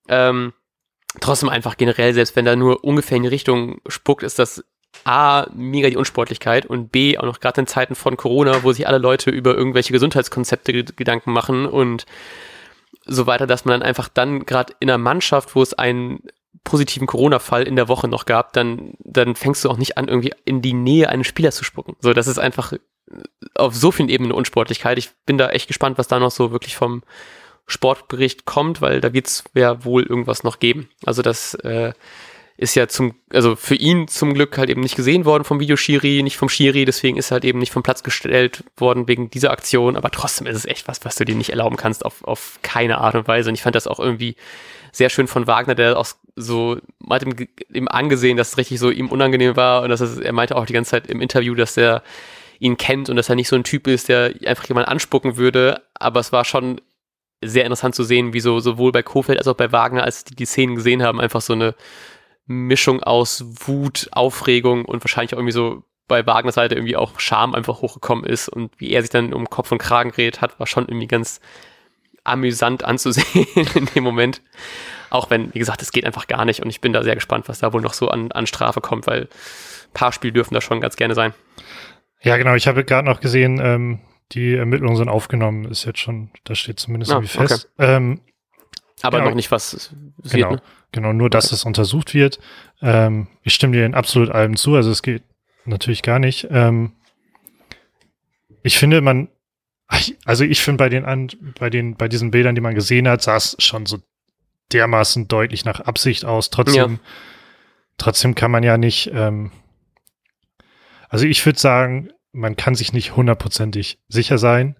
[0.08, 0.52] Ähm,
[1.20, 4.64] trotzdem einfach generell, selbst wenn da nur ungefähr in die Richtung spuckt, ist das
[5.04, 8.88] A, mega die Unsportlichkeit und B, auch noch gerade in Zeiten von Corona, wo sich
[8.88, 12.04] alle Leute über irgendwelche Gesundheitskonzepte Gedanken machen und
[13.04, 16.22] so weiter, dass man dann einfach dann gerade in einer Mannschaft, wo es einen
[16.68, 20.34] positiven Corona-Fall in der Woche noch gab, dann, dann fängst du auch nicht an, irgendwie
[20.44, 21.96] in die Nähe eines Spielers zu spucken.
[22.00, 22.72] So, das ist einfach
[23.54, 24.98] auf so vielen Ebenen Unsportlichkeit.
[24.98, 27.02] Ich bin da echt gespannt, was da noch so wirklich vom,
[27.68, 30.88] Sportbericht kommt, weil da wird es ja wohl irgendwas noch geben.
[31.04, 31.92] Also das äh,
[32.60, 36.24] ist ja zum, also für ihn zum Glück halt eben nicht gesehen worden vom Videoschiri,
[36.24, 39.52] nicht vom Schiri, deswegen ist er halt eben nicht vom Platz gestellt worden wegen dieser
[39.52, 42.58] Aktion, aber trotzdem ist es echt was, was du dir nicht erlauben kannst, auf, auf
[42.62, 43.48] keine Art und Weise.
[43.48, 44.34] Und ich fand das auch irgendwie
[44.90, 48.80] sehr schön von Wagner, der auch so, man hat ihm, ihm angesehen, dass es richtig
[48.80, 51.54] so ihm unangenehm war und dass es, er meinte auch die ganze Zeit im Interview,
[51.54, 52.02] dass er
[52.58, 55.82] ihn kennt und dass er nicht so ein Typ ist, der einfach jemand anspucken würde,
[55.94, 56.80] aber es war schon
[57.40, 60.34] sehr interessant zu sehen, wie so sowohl bei Kofeld als auch bei Wagner, als die
[60.34, 61.76] die Szenen gesehen haben, einfach so eine
[62.48, 67.54] Mischung aus Wut, Aufregung und wahrscheinlich auch irgendwie so bei Wagners Seite irgendwie auch Scham
[67.54, 70.66] einfach hochgekommen ist und wie er sich dann um Kopf und Kragen geredet hat, war
[70.66, 71.40] schon irgendwie ganz
[72.24, 74.42] amüsant anzusehen in dem Moment.
[75.10, 77.48] Auch wenn, wie gesagt, es geht einfach gar nicht und ich bin da sehr gespannt,
[77.48, 80.60] was da wohl noch so an, an Strafe kommt, weil ein paar Spiele dürfen da
[80.60, 81.34] schon ganz gerne sein.
[82.22, 82.54] Ja, genau.
[82.54, 84.00] Ich habe gerade noch gesehen, ähm,
[84.32, 87.70] die Ermittlungen sind aufgenommen, ist jetzt schon, das steht zumindest ah, irgendwie fest.
[87.78, 87.96] Okay.
[87.96, 88.20] Ähm,
[89.02, 90.62] Aber genau, noch nicht, was wird, genau, ne?
[90.92, 91.54] genau, nur, dass okay.
[91.54, 92.38] es untersucht wird.
[92.80, 95.22] Ähm, ich stimme dir in absolut allem zu, also es geht
[95.64, 96.48] natürlich gar nicht.
[96.50, 96.92] Ähm,
[98.62, 99.28] ich finde, man,
[100.24, 103.36] also ich finde bei den, bei den, bei diesen Bildern, die man gesehen hat, sah
[103.36, 103.98] es schon so
[104.72, 106.50] dermaßen deutlich nach Absicht aus.
[106.50, 107.10] Trotzdem, ja.
[107.96, 109.50] trotzdem kann man ja nicht, ähm,
[111.08, 114.76] also ich würde sagen, man kann sich nicht hundertprozentig sicher sein.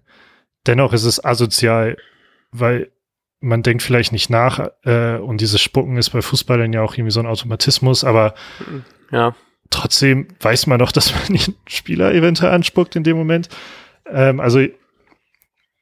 [0.67, 1.97] Dennoch ist es asozial,
[2.51, 2.91] weil
[3.39, 7.11] man denkt vielleicht nicht nach äh, und dieses Spucken ist bei Fußballern ja auch irgendwie
[7.11, 8.33] so ein Automatismus, aber
[9.11, 9.35] ja.
[9.69, 13.49] trotzdem weiß man doch, dass man den Spieler eventuell anspuckt in dem Moment.
[14.05, 14.59] Ähm, also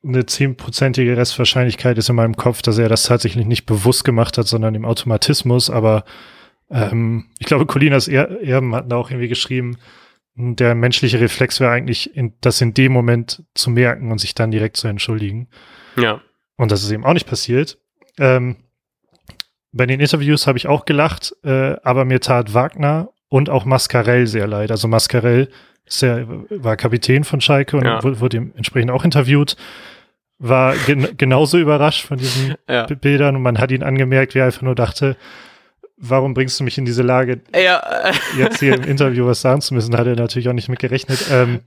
[0.04, 4.48] eine zehnprozentige Restwahrscheinlichkeit ist in meinem Kopf, dass er das tatsächlich nicht bewusst gemacht hat,
[4.48, 5.70] sondern im Automatismus.
[5.70, 6.06] Aber
[6.70, 9.78] ähm, ich glaube, Colinas er Erben hatten auch irgendwie geschrieben,
[10.36, 14.52] der menschliche Reflex wäre eigentlich, in, das in dem Moment zu merken und sich dann
[14.52, 15.48] direkt zu entschuldigen.
[15.98, 16.22] Ja.
[16.58, 17.78] Und das ist eben auch nicht passiert.
[18.20, 18.58] Ähm,
[19.72, 24.28] bei den Interviews habe ich auch gelacht, äh, aber mir tat Wagner und auch Mascarell
[24.28, 24.72] sehr leid.
[24.72, 25.50] Also Mascarell
[25.86, 28.04] ist ja, war Kapitän von Schalke und ja.
[28.04, 29.56] wurde, wurde entsprechend auch interviewt.
[30.40, 32.86] War gen genauso überrascht von diesen ja.
[32.86, 35.16] Bildern und man hat ihn angemerkt, wie er einfach nur dachte,
[35.98, 37.82] warum bringst du mich in diese Lage, ja.
[38.38, 41.26] jetzt hier im Interview was sagen zu müssen, hat er natürlich auch nicht mit gerechnet.
[41.32, 41.62] Ähm,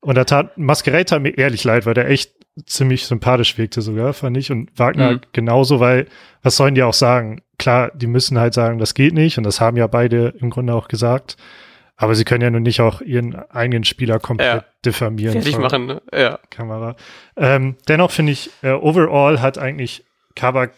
[0.00, 2.32] und da tat Masquerade tat mir ehrlich leid, weil der echt
[2.66, 4.50] ziemlich sympathisch wirkte sogar, fand ich.
[4.50, 5.20] Und Wagner mhm.
[5.32, 6.06] genauso, weil,
[6.42, 7.42] was sollen die auch sagen?
[7.58, 9.38] Klar, die müssen halt sagen, das geht nicht.
[9.38, 11.36] Und das haben ja beide im Grunde auch gesagt.
[11.96, 14.64] Aber sie können ja nun nicht auch ihren eigenen Spieler komplett ja.
[14.84, 15.32] diffamieren.
[15.32, 16.02] Fertig machen, ne?
[16.12, 16.38] Ja.
[16.48, 16.94] Kamera.
[17.36, 20.04] Ähm, dennoch finde ich, äh, overall hat eigentlich
[20.36, 20.74] Kabak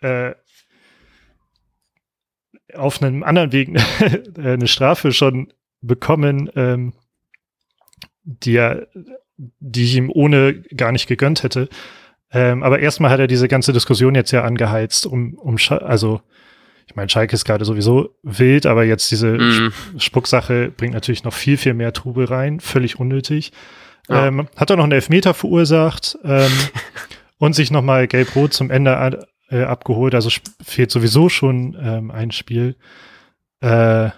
[0.00, 0.34] äh,
[2.74, 3.70] auf einem anderen Weg
[4.38, 6.92] eine Strafe schon bekommen, ähm,
[8.24, 8.88] die er,
[9.36, 11.68] die ich ihm ohne gar nicht gegönnt hätte.
[12.32, 16.20] Ähm, aber erstmal hat er diese ganze Diskussion jetzt ja angeheizt, um, um also
[16.86, 19.72] ich meine, Schalke ist gerade sowieso wild, aber jetzt diese mm.
[19.98, 23.52] Spucksache bringt natürlich noch viel, viel mehr Trubel rein, völlig unnötig.
[24.08, 24.28] Ja.
[24.28, 26.52] Ähm, hat er noch einen Elfmeter verursacht ähm,
[27.38, 30.14] und sich nochmal gelb-rot zum Ende äh, abgeholt.
[30.14, 30.30] Also
[30.64, 32.76] fehlt sowieso schon ähm, ein Spiel.
[33.60, 34.10] Äh,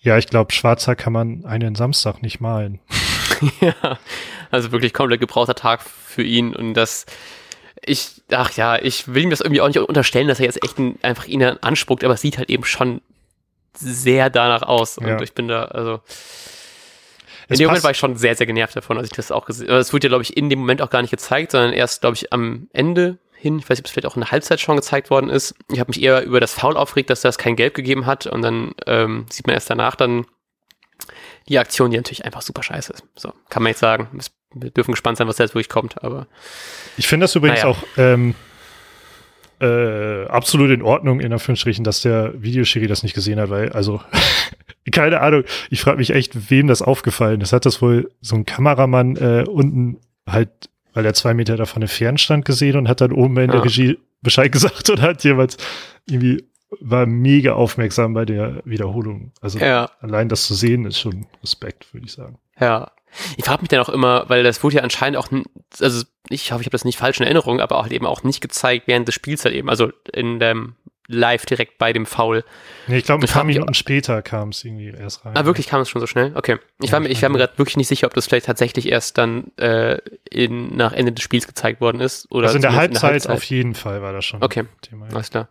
[0.00, 2.78] ja, ich glaube, schwarzer kann man einen Samstag nicht malen.
[3.60, 3.98] ja,
[4.50, 7.06] also wirklich komplett gebrauchter Tag für ihn und das
[7.86, 10.78] ich, ach ja, ich will ihm das irgendwie auch nicht unterstellen, dass er jetzt echt
[10.78, 13.02] ein, einfach ihn anspuckt, aber es sieht halt eben schon
[13.74, 15.20] sehr danach aus und ja.
[15.20, 16.00] ich bin da, also
[17.48, 19.68] in dem Moment war ich schon sehr, sehr genervt davon, als ich das auch gesehen
[19.68, 19.78] habe.
[19.78, 22.16] Es wurde ja, glaube ich, in dem Moment auch gar nicht gezeigt, sondern erst, glaube
[22.16, 23.58] ich, am Ende hin.
[23.58, 25.54] Ich weiß nicht, ob es vielleicht auch in der Halbzeit schon gezeigt worden ist.
[25.70, 28.26] Ich habe mich eher über das Foul aufgeregt, dass das kein Gelb gegeben hat.
[28.26, 30.26] Und dann ähm, sieht man erst danach dann
[31.48, 33.04] die Aktion, die natürlich einfach super scheiße ist.
[33.16, 34.08] So, kann man jetzt sagen.
[34.54, 36.02] Wir dürfen gespannt sein, was da jetzt wirklich kommt.
[36.02, 36.26] Aber
[36.96, 37.70] ich finde das übrigens naja.
[37.70, 38.34] auch ähm,
[39.60, 44.00] äh, absolut in Ordnung, in Anführungsstrichen, dass der Videoschiri das nicht gesehen hat, weil, also,
[44.92, 47.52] keine Ahnung, ich frage mich echt, wem das aufgefallen ist.
[47.52, 50.50] Hat das wohl so ein Kameramann äh, unten halt
[50.94, 53.62] weil er zwei Meter davon entfernt stand gesehen und hat dann oben in der ja.
[53.62, 55.56] Regie Bescheid gesagt und hat jemand
[56.08, 56.44] irgendwie
[56.80, 59.32] war mega aufmerksam bei der Wiederholung.
[59.40, 59.90] Also ja.
[60.00, 62.38] allein das zu sehen ist schon Respekt, würde ich sagen.
[62.60, 62.90] Ja.
[63.36, 65.28] Ich frage mich dann auch immer, weil das wurde ja anscheinend auch,
[65.80, 68.24] also ich hoffe, ich habe das nicht falsch in Erinnerung, aber auch halt eben auch
[68.24, 70.74] nicht gezeigt während des Spiels halt eben, also in dem
[71.06, 72.44] live direkt bei dem Foul.
[72.86, 75.36] Nee, ich glaube, ein paar Minuten später kam es irgendwie erst rein.
[75.36, 76.32] Ah, wirklich kam es schon so schnell?
[76.34, 76.58] Okay.
[76.80, 79.18] Ich ja, war, ich war mir gerade wirklich nicht sicher, ob das vielleicht tatsächlich erst
[79.18, 79.98] dann äh,
[80.30, 82.30] in, nach Ende des Spiels gezeigt worden ist.
[82.30, 84.42] Oder also in der, Halbzeit, in der Halbzeit auf jeden Fall war das schon.
[84.42, 85.14] Okay, Thema, ja.
[85.14, 85.48] alles klar.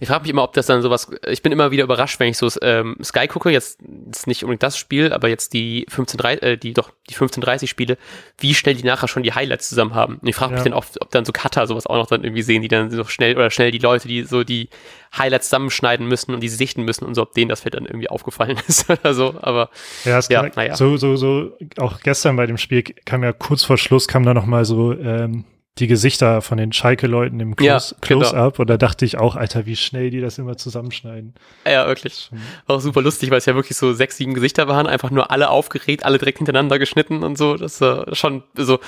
[0.00, 2.38] Ich frage mich immer, ob das dann sowas, ich bin immer wieder überrascht, wenn ich
[2.38, 3.80] so ähm, Sky gucke, jetzt
[4.10, 7.96] ist nicht unbedingt das Spiel, aber jetzt die 15, äh, die doch die 1530 Spiele,
[8.38, 10.16] wie schnell die nachher schon die Highlights zusammen haben.
[10.16, 10.64] Und ich frage mich ja.
[10.64, 13.04] dann oft, ob dann so Cutter sowas auch noch dann irgendwie sehen, die dann so
[13.04, 14.68] schnell oder schnell die Leute, die so die
[15.16, 18.10] Highlights zusammenschneiden müssen und die sichten müssen und so, ob denen das vielleicht dann irgendwie
[18.10, 19.34] aufgefallen ist oder so.
[19.40, 19.70] Aber
[20.04, 20.76] ja, es ja, naja.
[20.76, 24.34] so, so, so, auch gestern bei dem Spiel kam ja kurz vor Schluss kam da
[24.34, 25.44] noch mal so ähm,
[25.78, 28.52] die Gesichter von den Schalke-Leuten im Close-Up ja, genau.
[28.58, 31.34] und da dachte ich auch, Alter, wie schnell die das immer zusammenschneiden.
[31.66, 32.30] Ja, wirklich.
[32.68, 35.50] Auch super lustig, weil es ja wirklich so sechs, sieben Gesichter waren, einfach nur alle
[35.50, 37.56] aufgeregt, alle direkt hintereinander geschnitten und so.
[37.56, 38.78] Das äh, schon so.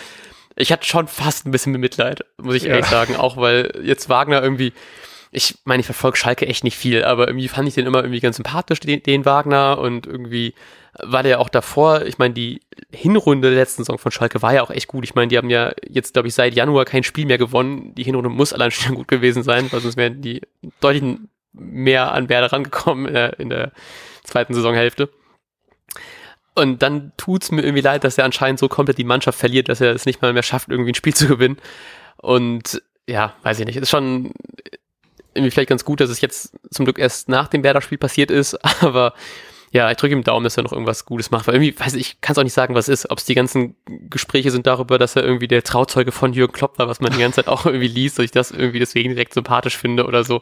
[0.55, 2.90] Ich hatte schon fast ein bisschen Mitleid, muss ich ehrlich ja.
[2.90, 4.72] sagen, auch weil jetzt Wagner irgendwie,
[5.33, 8.20] ich meine, ich verfolge Schalke echt nicht viel, aber irgendwie fand ich den immer irgendwie
[8.20, 10.55] ganz sympathisch, den, den Wagner und irgendwie
[11.02, 12.61] war der auch davor, ich meine, die
[12.92, 15.04] Hinrunde der letzten Saison von Schalke war ja auch echt gut.
[15.04, 17.94] Ich meine, die haben ja jetzt, glaube ich, seit Januar kein Spiel mehr gewonnen.
[17.94, 20.42] Die Hinrunde muss allein schon gut gewesen sein, weil sonst wären die
[20.80, 21.02] deutlich
[21.52, 23.72] mehr an Werder rangekommen in der, in der
[24.24, 25.11] zweiten Saisonhälfte.
[26.54, 29.80] Und dann tut's mir irgendwie leid, dass er anscheinend so komplett die Mannschaft verliert, dass
[29.80, 31.59] er es nicht mal mehr schafft, irgendwie ein Spiel zu gewinnen.
[32.16, 33.76] Und ja, weiß ich nicht.
[33.76, 34.32] Ist schon
[35.35, 38.54] irgendwie vielleicht ganz gut, dass es jetzt zum Glück erst nach dem Werder-Spiel passiert ist,
[38.82, 39.12] aber
[39.72, 41.46] ja, ich drücke ihm Daumen, dass er noch irgendwas Gutes macht.
[41.46, 43.11] Weil irgendwie, weiß ich, ich kann es auch nicht sagen, was ist.
[43.11, 43.76] Ob es die ganzen
[44.09, 47.18] Gespräche sind darüber, dass er irgendwie der Trauzeuge von Jürgen Klopp war, was man die
[47.18, 50.40] ganze Zeit auch irgendwie liest, dass ich das irgendwie deswegen direkt sympathisch finde oder so.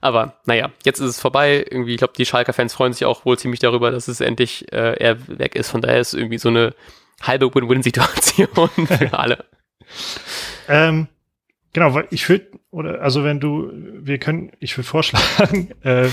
[0.00, 1.64] Aber naja, jetzt ist es vorbei.
[1.70, 4.94] Irgendwie, ich glaube, die Schalker-Fans freuen sich auch wohl ziemlich darüber, dass es endlich äh,
[4.98, 5.70] er weg ist.
[5.70, 6.74] Von daher ist es irgendwie so eine
[7.22, 8.48] halbe Win-Win-Situation
[8.86, 9.44] für alle.
[10.68, 11.08] ähm,
[11.72, 16.08] Genau, weil ich würde, oder also wenn du, wir können, ich würde vorschlagen, äh,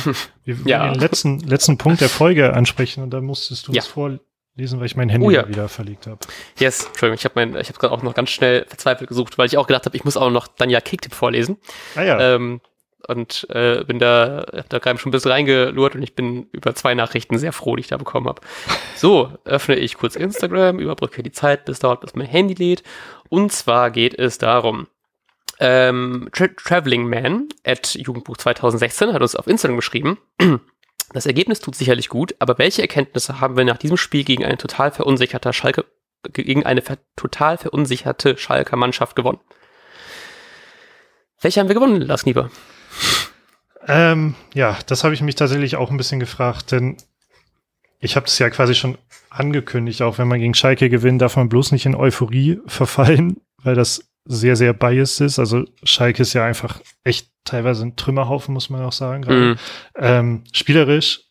[0.45, 0.91] wir ja.
[0.91, 3.79] den letzten, letzten Punkt der Folge ansprechen und da musstest du ja.
[3.79, 5.47] es vorlesen, weil ich mein Handy oh, ja.
[5.47, 6.19] wieder verlegt habe.
[6.59, 9.47] Yes, Entschuldigung, ich habe mein, ich habe gerade auch noch ganz schnell verzweifelt gesucht, weil
[9.47, 11.57] ich auch gedacht habe, ich muss auch noch dann ja Kicktipp vorlesen.
[11.95, 12.35] Ah ja.
[12.35, 12.61] Ähm,
[13.07, 16.75] und äh, bin da, hab da gerade schon ein bisschen reingelurrt und ich bin über
[16.75, 18.41] zwei Nachrichten sehr froh, die ich da bekommen habe.
[18.95, 22.83] So, öffne ich kurz Instagram, überbrücke die Zeit, bis dauert, bis mein Handy lädt.
[23.29, 24.87] Und zwar geht es darum,
[25.59, 30.17] ähm, Tra Traveling Man at Jugendbuch 2016 hat uns auf Instagram geschrieben.
[31.13, 34.57] Das Ergebnis tut sicherlich gut, aber welche Erkenntnisse haben wir nach diesem Spiel gegen eine
[34.57, 35.85] total verunsicherte Schalke,
[36.33, 39.39] gegen eine ver total verunsicherte Schalker Mannschaft gewonnen?
[41.39, 42.51] Welche haben wir gewonnen, Lars Nieber?
[43.87, 46.97] Ähm, ja, das habe ich mich tatsächlich auch ein bisschen gefragt, denn
[47.99, 48.97] ich habe das ja quasi schon
[49.29, 53.75] angekündigt, auch wenn man gegen Schalke gewinnt, darf man bloß nicht in Euphorie verfallen, weil
[53.75, 55.39] das sehr, sehr biased ist.
[55.39, 59.23] Also Schalke ist ja einfach echt teilweise ein Trümmerhaufen, muss man auch sagen.
[59.27, 59.55] Mhm.
[59.95, 61.21] Ähm, spielerisch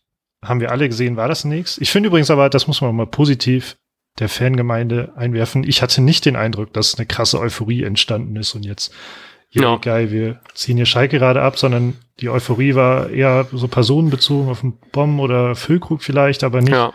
[0.45, 1.79] haben wir alle gesehen, war das nichts.
[1.79, 3.77] Ich finde übrigens aber, das muss man auch mal positiv
[4.19, 5.65] der Fangemeinde einwerfen.
[5.65, 8.95] Ich hatte nicht den Eindruck, dass eine krasse Euphorie entstanden ist und jetzt,
[9.51, 9.79] ja, no.
[9.79, 14.63] geil, wir ziehen hier Schalke gerade ab, sondern die Euphorie war eher so personenbezogen auf
[14.63, 16.73] einen Bomben oder Füllkrug vielleicht, aber nicht.
[16.73, 16.93] Ja.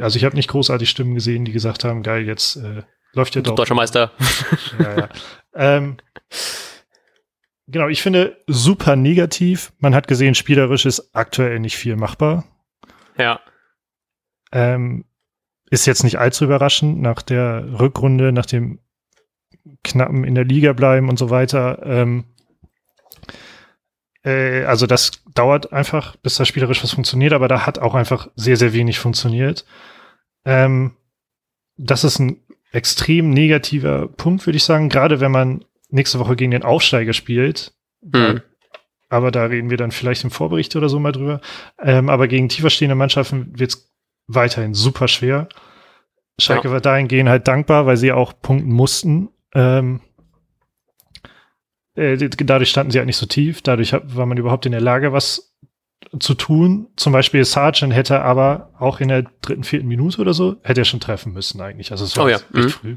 [0.00, 3.42] Also ich habe nicht großartig Stimmen gesehen, die gesagt haben, geil, jetzt äh, Läuft ja
[3.42, 3.54] doch.
[3.54, 4.12] Deutscher Meister.
[4.78, 5.08] ja, ja.
[5.54, 5.96] Ähm,
[7.66, 9.72] genau, ich finde super negativ.
[9.78, 12.44] Man hat gesehen, spielerisch ist aktuell nicht viel machbar.
[13.16, 13.40] Ja.
[14.52, 15.04] Ähm,
[15.70, 18.80] ist jetzt nicht allzu überraschend nach der Rückrunde, nach dem
[19.84, 21.80] knappen in der Liga bleiben und so weiter.
[21.84, 22.24] Ähm,
[24.24, 28.28] äh, also das dauert einfach, bis da spielerisch was funktioniert, aber da hat auch einfach
[28.34, 29.64] sehr, sehr wenig funktioniert.
[30.44, 30.96] Ähm,
[31.76, 36.52] das ist ein extrem negativer Punkt, würde ich sagen, gerade wenn man nächste Woche gegen
[36.52, 37.72] den Aufsteiger spielt.
[38.02, 38.42] Mhm.
[39.08, 41.40] Aber da reden wir dann vielleicht im Vorbericht oder so mal drüber.
[41.80, 43.92] Ähm, aber gegen tiefer stehende Mannschaften wird es
[44.28, 45.48] weiterhin super schwer.
[46.38, 46.74] Schalke ja.
[46.74, 49.30] war dahingehend halt dankbar, weil sie auch punkten mussten.
[49.52, 50.00] Ähm,
[51.96, 53.62] äh, dadurch standen sie halt nicht so tief.
[53.62, 55.49] Dadurch war man überhaupt in der Lage, was
[56.18, 56.88] zu tun.
[56.96, 60.84] Zum Beispiel Sargent hätte aber auch in der dritten, vierten Minute oder so, hätte er
[60.84, 61.92] schon treffen müssen eigentlich.
[61.92, 62.36] Also es war oh ja.
[62.36, 62.68] echt mhm.
[62.68, 62.96] früh.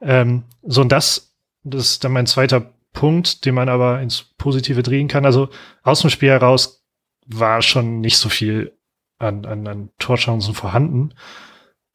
[0.00, 4.82] Ähm, so, und das, das ist dann mein zweiter Punkt, den man aber ins Positive
[4.82, 5.26] drehen kann.
[5.26, 5.50] Also
[5.82, 6.82] aus dem Spiel heraus
[7.26, 8.72] war schon nicht so viel
[9.18, 11.12] an, an, an Torchancen vorhanden.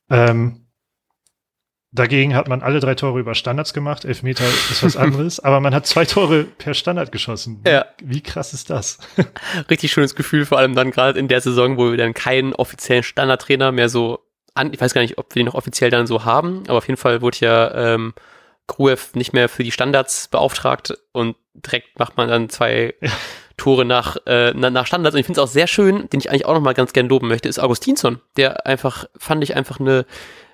[0.09, 0.60] Ähm,
[1.93, 4.05] Dagegen hat man alle drei Tore über Standards gemacht.
[4.05, 5.41] Elfmeter ist was anderes.
[5.41, 7.61] aber man hat zwei Tore per Standard geschossen.
[7.67, 7.85] Ja.
[8.01, 8.97] Wie krass ist das?
[9.69, 13.03] Richtig schönes Gefühl, vor allem dann gerade in der Saison, wo wir dann keinen offiziellen
[13.03, 14.19] Standardtrainer mehr so
[14.53, 16.87] an, ich weiß gar nicht, ob wir den noch offiziell dann so haben, aber auf
[16.87, 18.13] jeden Fall wurde ja ähm,
[18.67, 23.11] Gruev nicht mehr für die Standards beauftragt und direkt macht man dann zwei ja.
[23.57, 25.13] Tore nach, äh, nach Standards.
[25.13, 27.09] Und ich finde es auch sehr schön, den ich eigentlich auch noch mal ganz gern
[27.09, 30.05] loben möchte, ist Augustinsson, der einfach, fand ich einfach eine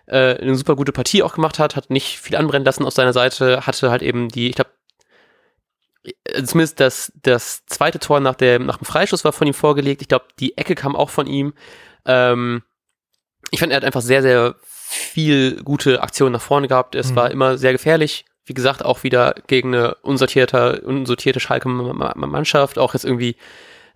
[0.08, 3.14] äh, eine super gute Partie auch gemacht hat, hat nicht viel anbrennen lassen auf seiner
[3.14, 4.72] Seite, hatte halt eben die, ich glaube,
[6.44, 10.02] zumindest das, das zweite Tor nach, der, nach dem Freischuss war von ihm vorgelegt.
[10.02, 11.54] Ich glaube, die Ecke kam auch von ihm.
[12.06, 12.64] Ähm,
[13.52, 16.96] ich fand, er hat einfach sehr, sehr viel gute Aktionen nach vorne gehabt.
[16.96, 17.16] Es mhm.
[17.16, 18.26] war immer sehr gefährlich.
[18.46, 22.78] Wie gesagt, auch wieder gegen eine unsortierte, unsortierte Schalke-Mannschaft.
[22.80, 23.36] Auch jetzt irgendwie,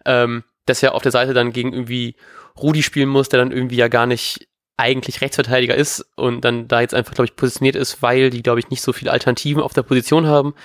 [0.05, 2.15] ähm, dass er auf der Seite dann gegen irgendwie
[2.57, 4.49] Rudi spielen muss, der dann irgendwie ja gar nicht
[4.81, 8.59] eigentlich Rechtsverteidiger ist und dann da jetzt einfach, glaube ich, positioniert ist, weil die, glaube
[8.59, 10.55] ich, nicht so viele Alternativen auf der Position haben.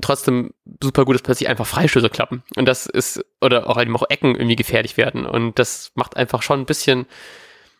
[0.00, 2.42] Trotzdem super gut, dass plötzlich einfach Freistöße klappen.
[2.56, 5.26] Und das ist, oder auch eben auch Ecken irgendwie gefährlich werden.
[5.26, 7.06] Und das macht einfach schon ein bisschen,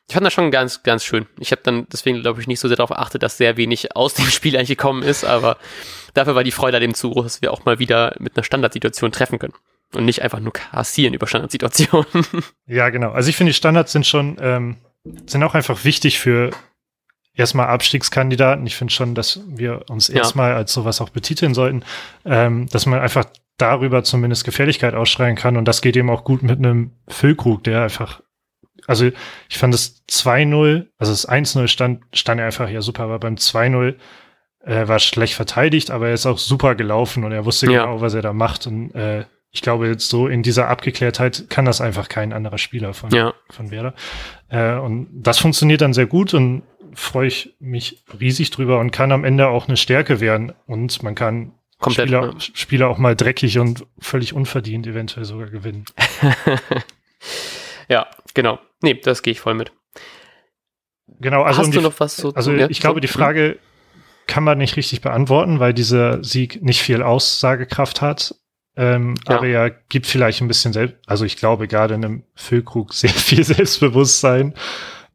[0.08, 1.26] ich fand das schon ganz, ganz schön.
[1.38, 4.14] Ich habe dann deswegen, glaube ich, nicht so sehr darauf geachtet, dass sehr wenig aus
[4.14, 5.58] dem Spiel eigentlich gekommen ist, aber
[6.14, 9.12] dafür war die Freude dem zu groß, dass wir auch mal wieder mit einer Standardsituation
[9.12, 9.54] treffen können.
[9.94, 12.26] Und nicht einfach nur kassieren über Standardsituationen.
[12.66, 13.12] Ja, genau.
[13.12, 14.76] Also ich finde, die Standards sind schon, ähm,
[15.26, 16.50] sind auch einfach wichtig für
[17.34, 18.66] erstmal Abstiegskandidaten.
[18.66, 20.16] Ich finde schon, dass wir uns ja.
[20.16, 21.84] erstmal als sowas auch betiteln sollten,
[22.24, 25.56] ähm, dass man einfach darüber zumindest Gefährlichkeit ausschreien kann.
[25.56, 28.22] Und das geht eben auch gut mit einem Füllkrug, der einfach,
[28.86, 29.10] also
[29.48, 33.96] ich fand das 2-0, also das 1-0 stand, stand einfach ja super, aber beim 2-0
[34.64, 37.84] äh, war schlecht verteidigt, aber er ist auch super gelaufen und er wusste ja.
[37.84, 38.66] genau, was er da macht.
[38.66, 42.94] Und äh, ich glaube, jetzt so in dieser Abgeklärtheit kann das einfach kein anderer Spieler
[42.94, 43.34] von, ja.
[43.50, 43.94] von Werder.
[44.48, 46.62] Äh, und das funktioniert dann sehr gut und
[46.94, 50.52] freue ich mich riesig drüber und kann am Ende auch eine Stärke werden.
[50.66, 52.34] Und man kann Komplett, Spieler, ne?
[52.40, 55.84] Spieler auch mal dreckig und völlig unverdient eventuell sogar gewinnen.
[57.88, 58.58] ja, genau.
[58.82, 59.72] Nee, das gehe ich voll mit.
[61.20, 63.58] Genau, also Hast du noch was so Also ich glaube, die Frage
[64.26, 68.34] kann man nicht richtig beantworten, weil dieser Sieg nicht viel Aussagekraft hat.
[68.78, 69.36] Ähm, ja.
[69.36, 73.10] Aber er gibt vielleicht ein bisschen selbst, also ich glaube gerade in einem Füllkrug sehr
[73.10, 74.54] viel Selbstbewusstsein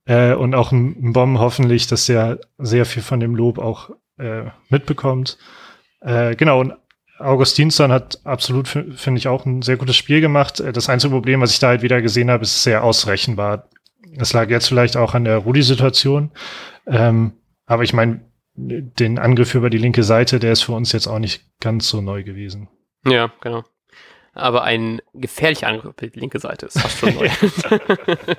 [0.06, 4.44] äh, und auch ein, Bomben hoffentlich, dass er sehr viel von dem Lob auch äh,
[4.68, 5.38] mitbekommt.
[6.02, 6.74] Äh, genau, und
[7.20, 10.60] Augustinsson hat absolut, finde ich, auch ein sehr gutes Spiel gemacht.
[10.60, 13.70] Äh, das einzige Problem, was ich da halt wieder gesehen habe, ist sehr ausrechenbar.
[14.18, 16.32] Es lag jetzt vielleicht auch an der Rudi-Situation.
[16.86, 17.32] Ähm,
[17.66, 21.20] aber ich meine, den Angriff über die linke Seite, der ist für uns jetzt auch
[21.20, 22.68] nicht ganz so neu gewesen.
[23.06, 23.64] Ja, genau.
[24.34, 27.30] Aber ein gefährlicher Angriff auf die linke Seite ist fast schon neu.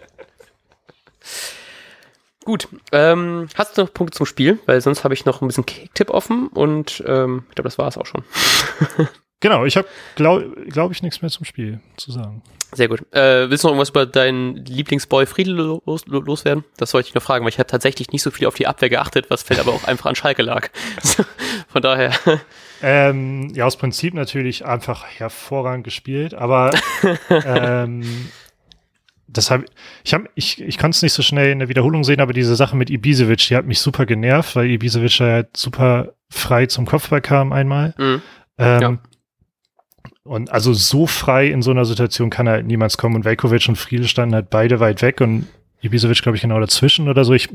[2.45, 4.59] Gut, ähm, hast du noch Punkte zum Spiel?
[4.67, 7.89] Weil sonst habe ich noch ein bisschen Kicktipp offen und ähm, ich glaube, das war
[7.89, 8.23] es auch schon.
[9.45, 12.43] genau, ich habe, glaube glaub ich, nichts mehr zum Spiel zu sagen.
[12.73, 13.01] Sehr gut.
[13.13, 16.65] Äh, willst du noch irgendwas über deinen Lieblingsboy Friedel los, los, loswerden?
[16.79, 18.89] Das wollte ich noch fragen, weil ich habe tatsächlich nicht so viel auf die Abwehr
[18.89, 20.71] geachtet, was fällt aber auch einfach an Schalke lag.
[21.69, 22.13] Von daher.
[22.83, 26.73] Ähm, ja, aus Prinzip natürlich einfach hervorragend gespielt, aber
[27.31, 28.31] ähm,
[29.29, 29.63] das hab,
[30.03, 32.57] ich hab, ich, ich konnte es nicht so schnell in der Wiederholung sehen, aber diese
[32.57, 37.21] Sache mit Ibisevic, die hat mich super genervt, weil Ibisevic halt super frei zum Kopfball
[37.21, 37.95] kam einmal.
[37.99, 38.23] Mhm.
[38.57, 38.99] Ähm, ja.
[40.25, 43.15] Und also so frei in so einer Situation kann halt niemals kommen.
[43.15, 45.47] Und Velkovic und Friedel standen halt beide weit weg und
[45.83, 47.35] Ibisevic, glaube ich, genau dazwischen oder so.
[47.35, 47.51] Ich,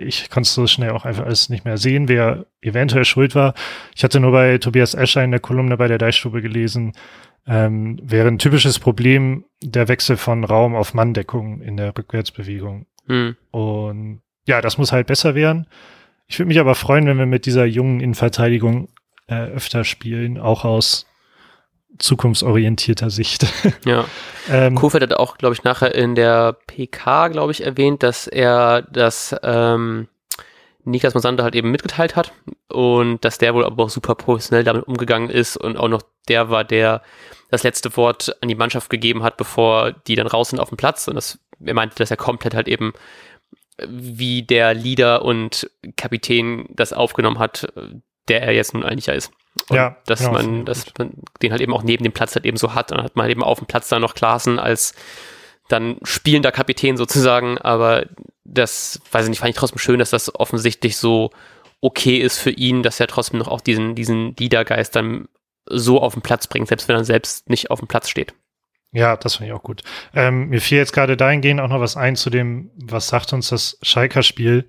[0.00, 3.54] ich konnte so schnell auch einfach alles nicht mehr sehen, wer eventuell schuld war.
[3.94, 6.92] Ich hatte nur bei Tobias Escher in der Kolumne bei der Deichstube gelesen,
[7.48, 12.86] ähm, wäre ein typisches Problem der Wechsel von Raum auf Manndeckung in der Rückwärtsbewegung.
[13.06, 13.36] Hm.
[13.50, 15.66] Und ja, das muss halt besser werden.
[16.28, 18.88] Ich würde mich aber freuen, wenn wir mit dieser jungen Innenverteidigung
[19.28, 21.06] äh, öfter spielen, auch aus
[21.98, 23.46] zukunftsorientierter Sicht.
[23.84, 24.04] Ja.
[24.50, 28.82] ähm, Kofeld hat auch, glaube ich, nachher in der PK, glaube ich, erwähnt, dass er
[28.82, 30.08] das ähm,
[30.84, 32.32] Niklas Mosander halt eben mitgeteilt hat
[32.68, 36.48] und dass der wohl aber auch super professionell damit umgegangen ist und auch noch der
[36.48, 37.02] war, der
[37.50, 40.76] das letzte Wort an die Mannschaft gegeben hat, bevor die dann raus sind auf dem
[40.76, 42.92] Platz und das, er meinte, dass er komplett halt eben
[43.78, 47.66] wie der Leader und Kapitän das aufgenommen hat,
[48.28, 49.30] der er jetzt nun eigentlich ja ist.
[49.68, 52.46] Und ja, dass genau, man, dass man den halt eben auch neben dem Platz halt
[52.46, 52.90] eben so hat.
[52.90, 54.94] Dann hat man halt eben auf dem Platz dann noch Klaassen als
[55.68, 57.58] dann spielender Kapitän sozusagen.
[57.58, 58.06] Aber
[58.44, 61.30] das, weiß ich nicht, fand ich trotzdem schön, dass das offensichtlich so
[61.80, 65.28] okay ist für ihn, dass er trotzdem noch auch diesen, diesen Liedergeist dann
[65.68, 68.34] so auf den Platz bringt, selbst wenn er selbst nicht auf dem Platz steht.
[68.92, 69.82] Ja, das finde ich auch gut.
[70.14, 73.48] Ähm, mir fiel jetzt gerade dahingehend auch noch was ein zu dem, was sagt uns
[73.48, 74.68] das Schalker-Spiel,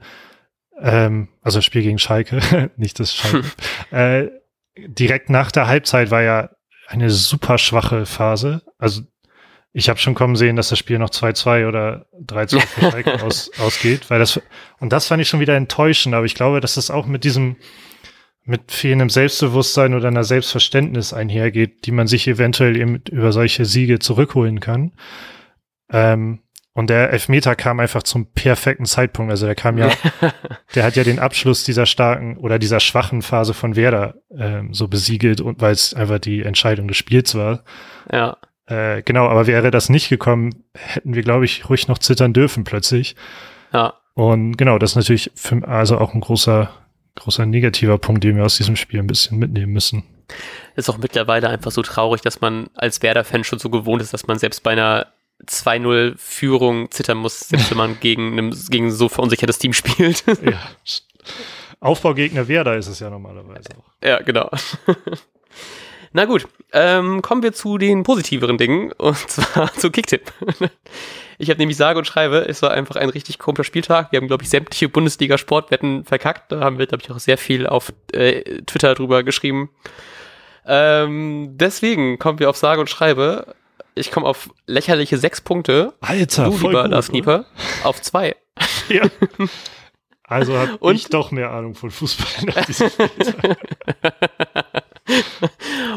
[0.82, 3.48] ähm, also Spiel gegen Schalke, nicht das Schalke.
[3.92, 4.30] äh,
[4.86, 6.50] direkt nach der Halbzeit war ja
[6.88, 8.62] eine super schwache Phase.
[8.78, 9.02] Also
[9.74, 13.52] ich habe schon kommen sehen, dass das Spiel noch 2-2 oder 3-2 für Schalke aus,
[13.60, 14.42] ausgeht, weil das
[14.80, 17.58] und das fand ich schon wieder enttäuschend, aber ich glaube, dass das auch mit diesem
[18.44, 24.00] mit fehlendem Selbstbewusstsein oder einer Selbstverständnis einhergeht, die man sich eventuell eben über solche Siege
[24.00, 24.94] zurückholen kann.
[25.92, 26.40] Ähm,
[26.78, 29.32] Und der Elfmeter kam einfach zum perfekten Zeitpunkt.
[29.32, 29.90] Also der kam ja,
[30.76, 34.88] der hat ja den Abschluss dieser starken oder dieser schwachen Phase von Werder ähm, so
[34.88, 37.64] besiegelt und weil es einfach die Entscheidung des Spiels war.
[38.12, 38.38] Ja.
[38.68, 42.64] Äh, genau, aber wäre das nicht gekommen, hätten wir, glaube ich, ruhig noch zittern dürfen
[42.64, 43.16] plötzlich.
[43.74, 43.96] Ja.
[44.14, 46.70] Und genau, das ist natürlich für, also auch ein großer,
[47.16, 50.04] großer negativer Punkt, den wir aus diesem Spiel ein bisschen mitnehmen müssen.
[50.76, 54.28] Ist auch mittlerweile einfach so traurig, dass man als Werder-Fan schon so gewohnt ist, dass
[54.28, 55.08] man selbst bei einer
[55.46, 60.24] 2-0-Führung zittern muss, selbst wenn man gegen, einem, gegen so verunsichertes Team spielt.
[60.44, 60.60] ja.
[61.80, 63.92] Aufbaugegner Werder ist es ja normalerweise auch.
[64.04, 64.50] Ja, genau.
[66.14, 70.32] Na gut, ähm, kommen wir zu den positiveren Dingen und zwar zu Kicktipp.
[71.38, 74.12] Ich habe nämlich sage und schreibe, es war einfach ein richtig komischer Spieltag.
[74.12, 76.52] Wir haben, glaube ich, sämtliche Bundesliga-Sportwetten verkackt.
[76.52, 79.70] Da haben wir, glaube ich, auch sehr viel auf äh, Twitter drüber geschrieben.
[80.66, 83.56] Ähm, deswegen kommen wir auf sage und schreibe
[83.98, 85.94] ich komme auf lächerliche sechs Punkte.
[86.02, 87.46] Alter, du, voll lieber gut, Lars Nieper,
[87.84, 88.36] auf zwei.
[88.90, 89.04] Ja.
[90.24, 92.66] Also habe ich doch mehr Ahnung von Fußball.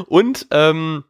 [0.06, 1.04] Und ähm,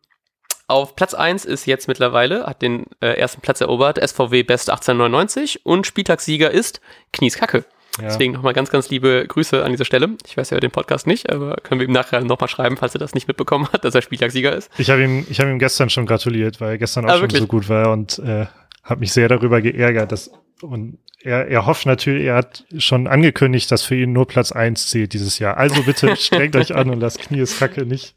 [0.67, 5.67] auf Platz 1 ist jetzt mittlerweile, hat den äh, ersten Platz erobert, SVW Best 1899
[5.67, 6.81] und Spieltagssieger ist
[7.13, 7.65] Knies Kacke.
[8.01, 8.09] Ja.
[8.09, 10.09] Deswegen nochmal ganz, ganz liebe Grüße an dieser Stelle.
[10.27, 12.99] Ich weiß ja den Podcast nicht, aber können wir ihm nachher nochmal schreiben, falls er
[12.99, 14.71] das nicht mitbekommen hat, dass er Spieltagssieger ist.
[14.79, 17.23] Ich habe ihm, ich hab ihm gestern schon gratuliert, weil er gestern auch ah, schon
[17.23, 17.41] wirklich?
[17.41, 18.47] so gut war und äh,
[18.83, 20.13] habe mich sehr darüber geärgert.
[20.13, 20.31] Dass,
[20.63, 24.89] und er, er hofft natürlich, er hat schon angekündigt, dass für ihn nur Platz 1
[24.89, 25.57] zählt dieses Jahr.
[25.57, 28.15] Also bitte strengt euch an und lasst Knies Kacke nicht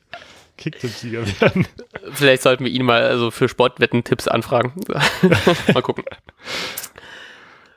[0.58, 1.68] Kicktipp-Sieger werden.
[2.14, 4.74] Vielleicht sollten wir ihn mal also für Sportwetten-Tipps anfragen.
[5.74, 6.06] mal gucken.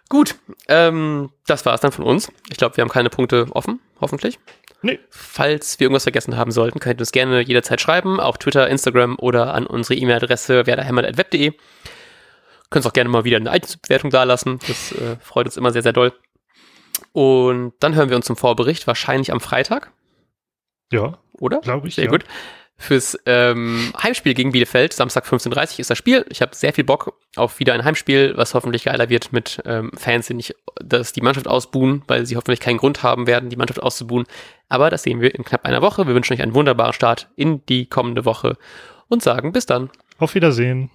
[0.09, 0.37] Gut,
[0.69, 2.31] ähm, das war es dann von uns.
[2.51, 4.39] Ich glaube, wir haben keine Punkte offen, hoffentlich.
[4.83, 5.01] Nee.
[5.11, 9.17] Falls wir irgendwas vergessen haben sollten, könnt ihr uns gerne jederzeit schreiben, auch Twitter, Instagram
[9.19, 11.53] oder an unsere E-Mail-Adresse werderhämmert.web.de.
[12.71, 14.59] Könnt auch gerne mal wieder eine iTunes-Bewertung dalassen.
[14.67, 16.13] Das äh, freut uns immer sehr, sehr doll.
[17.13, 19.93] Und dann hören wir uns zum Vorbericht, wahrscheinlich am Freitag.
[20.93, 21.19] Ja.
[21.33, 21.61] Oder?
[21.61, 21.97] Glaube ich.
[21.97, 22.11] Sehr ja.
[22.11, 22.25] gut
[22.79, 24.93] fürs ähm, Heimspiel gegen Bielefeld.
[24.93, 26.27] Samstag 15.30 Uhr ist das Spiel.
[26.29, 29.91] Ich habe sehr viel Bock auf wieder ein Heimspiel, was hoffentlich geiler wird mit ähm,
[29.97, 33.57] Fans, die nicht, dass die Mannschaft ausbuhen, weil sie hoffentlich keinen Grund haben werden, die
[33.57, 34.27] Mannschaft auszubuhen.
[34.69, 36.07] Aber das sehen wir in knapp einer Woche.
[36.07, 38.57] Wir wünschen euch einen wunderbaren Start in die kommende Woche
[39.09, 39.91] und sagen bis dann.
[40.19, 40.91] Auf Wiedersehen.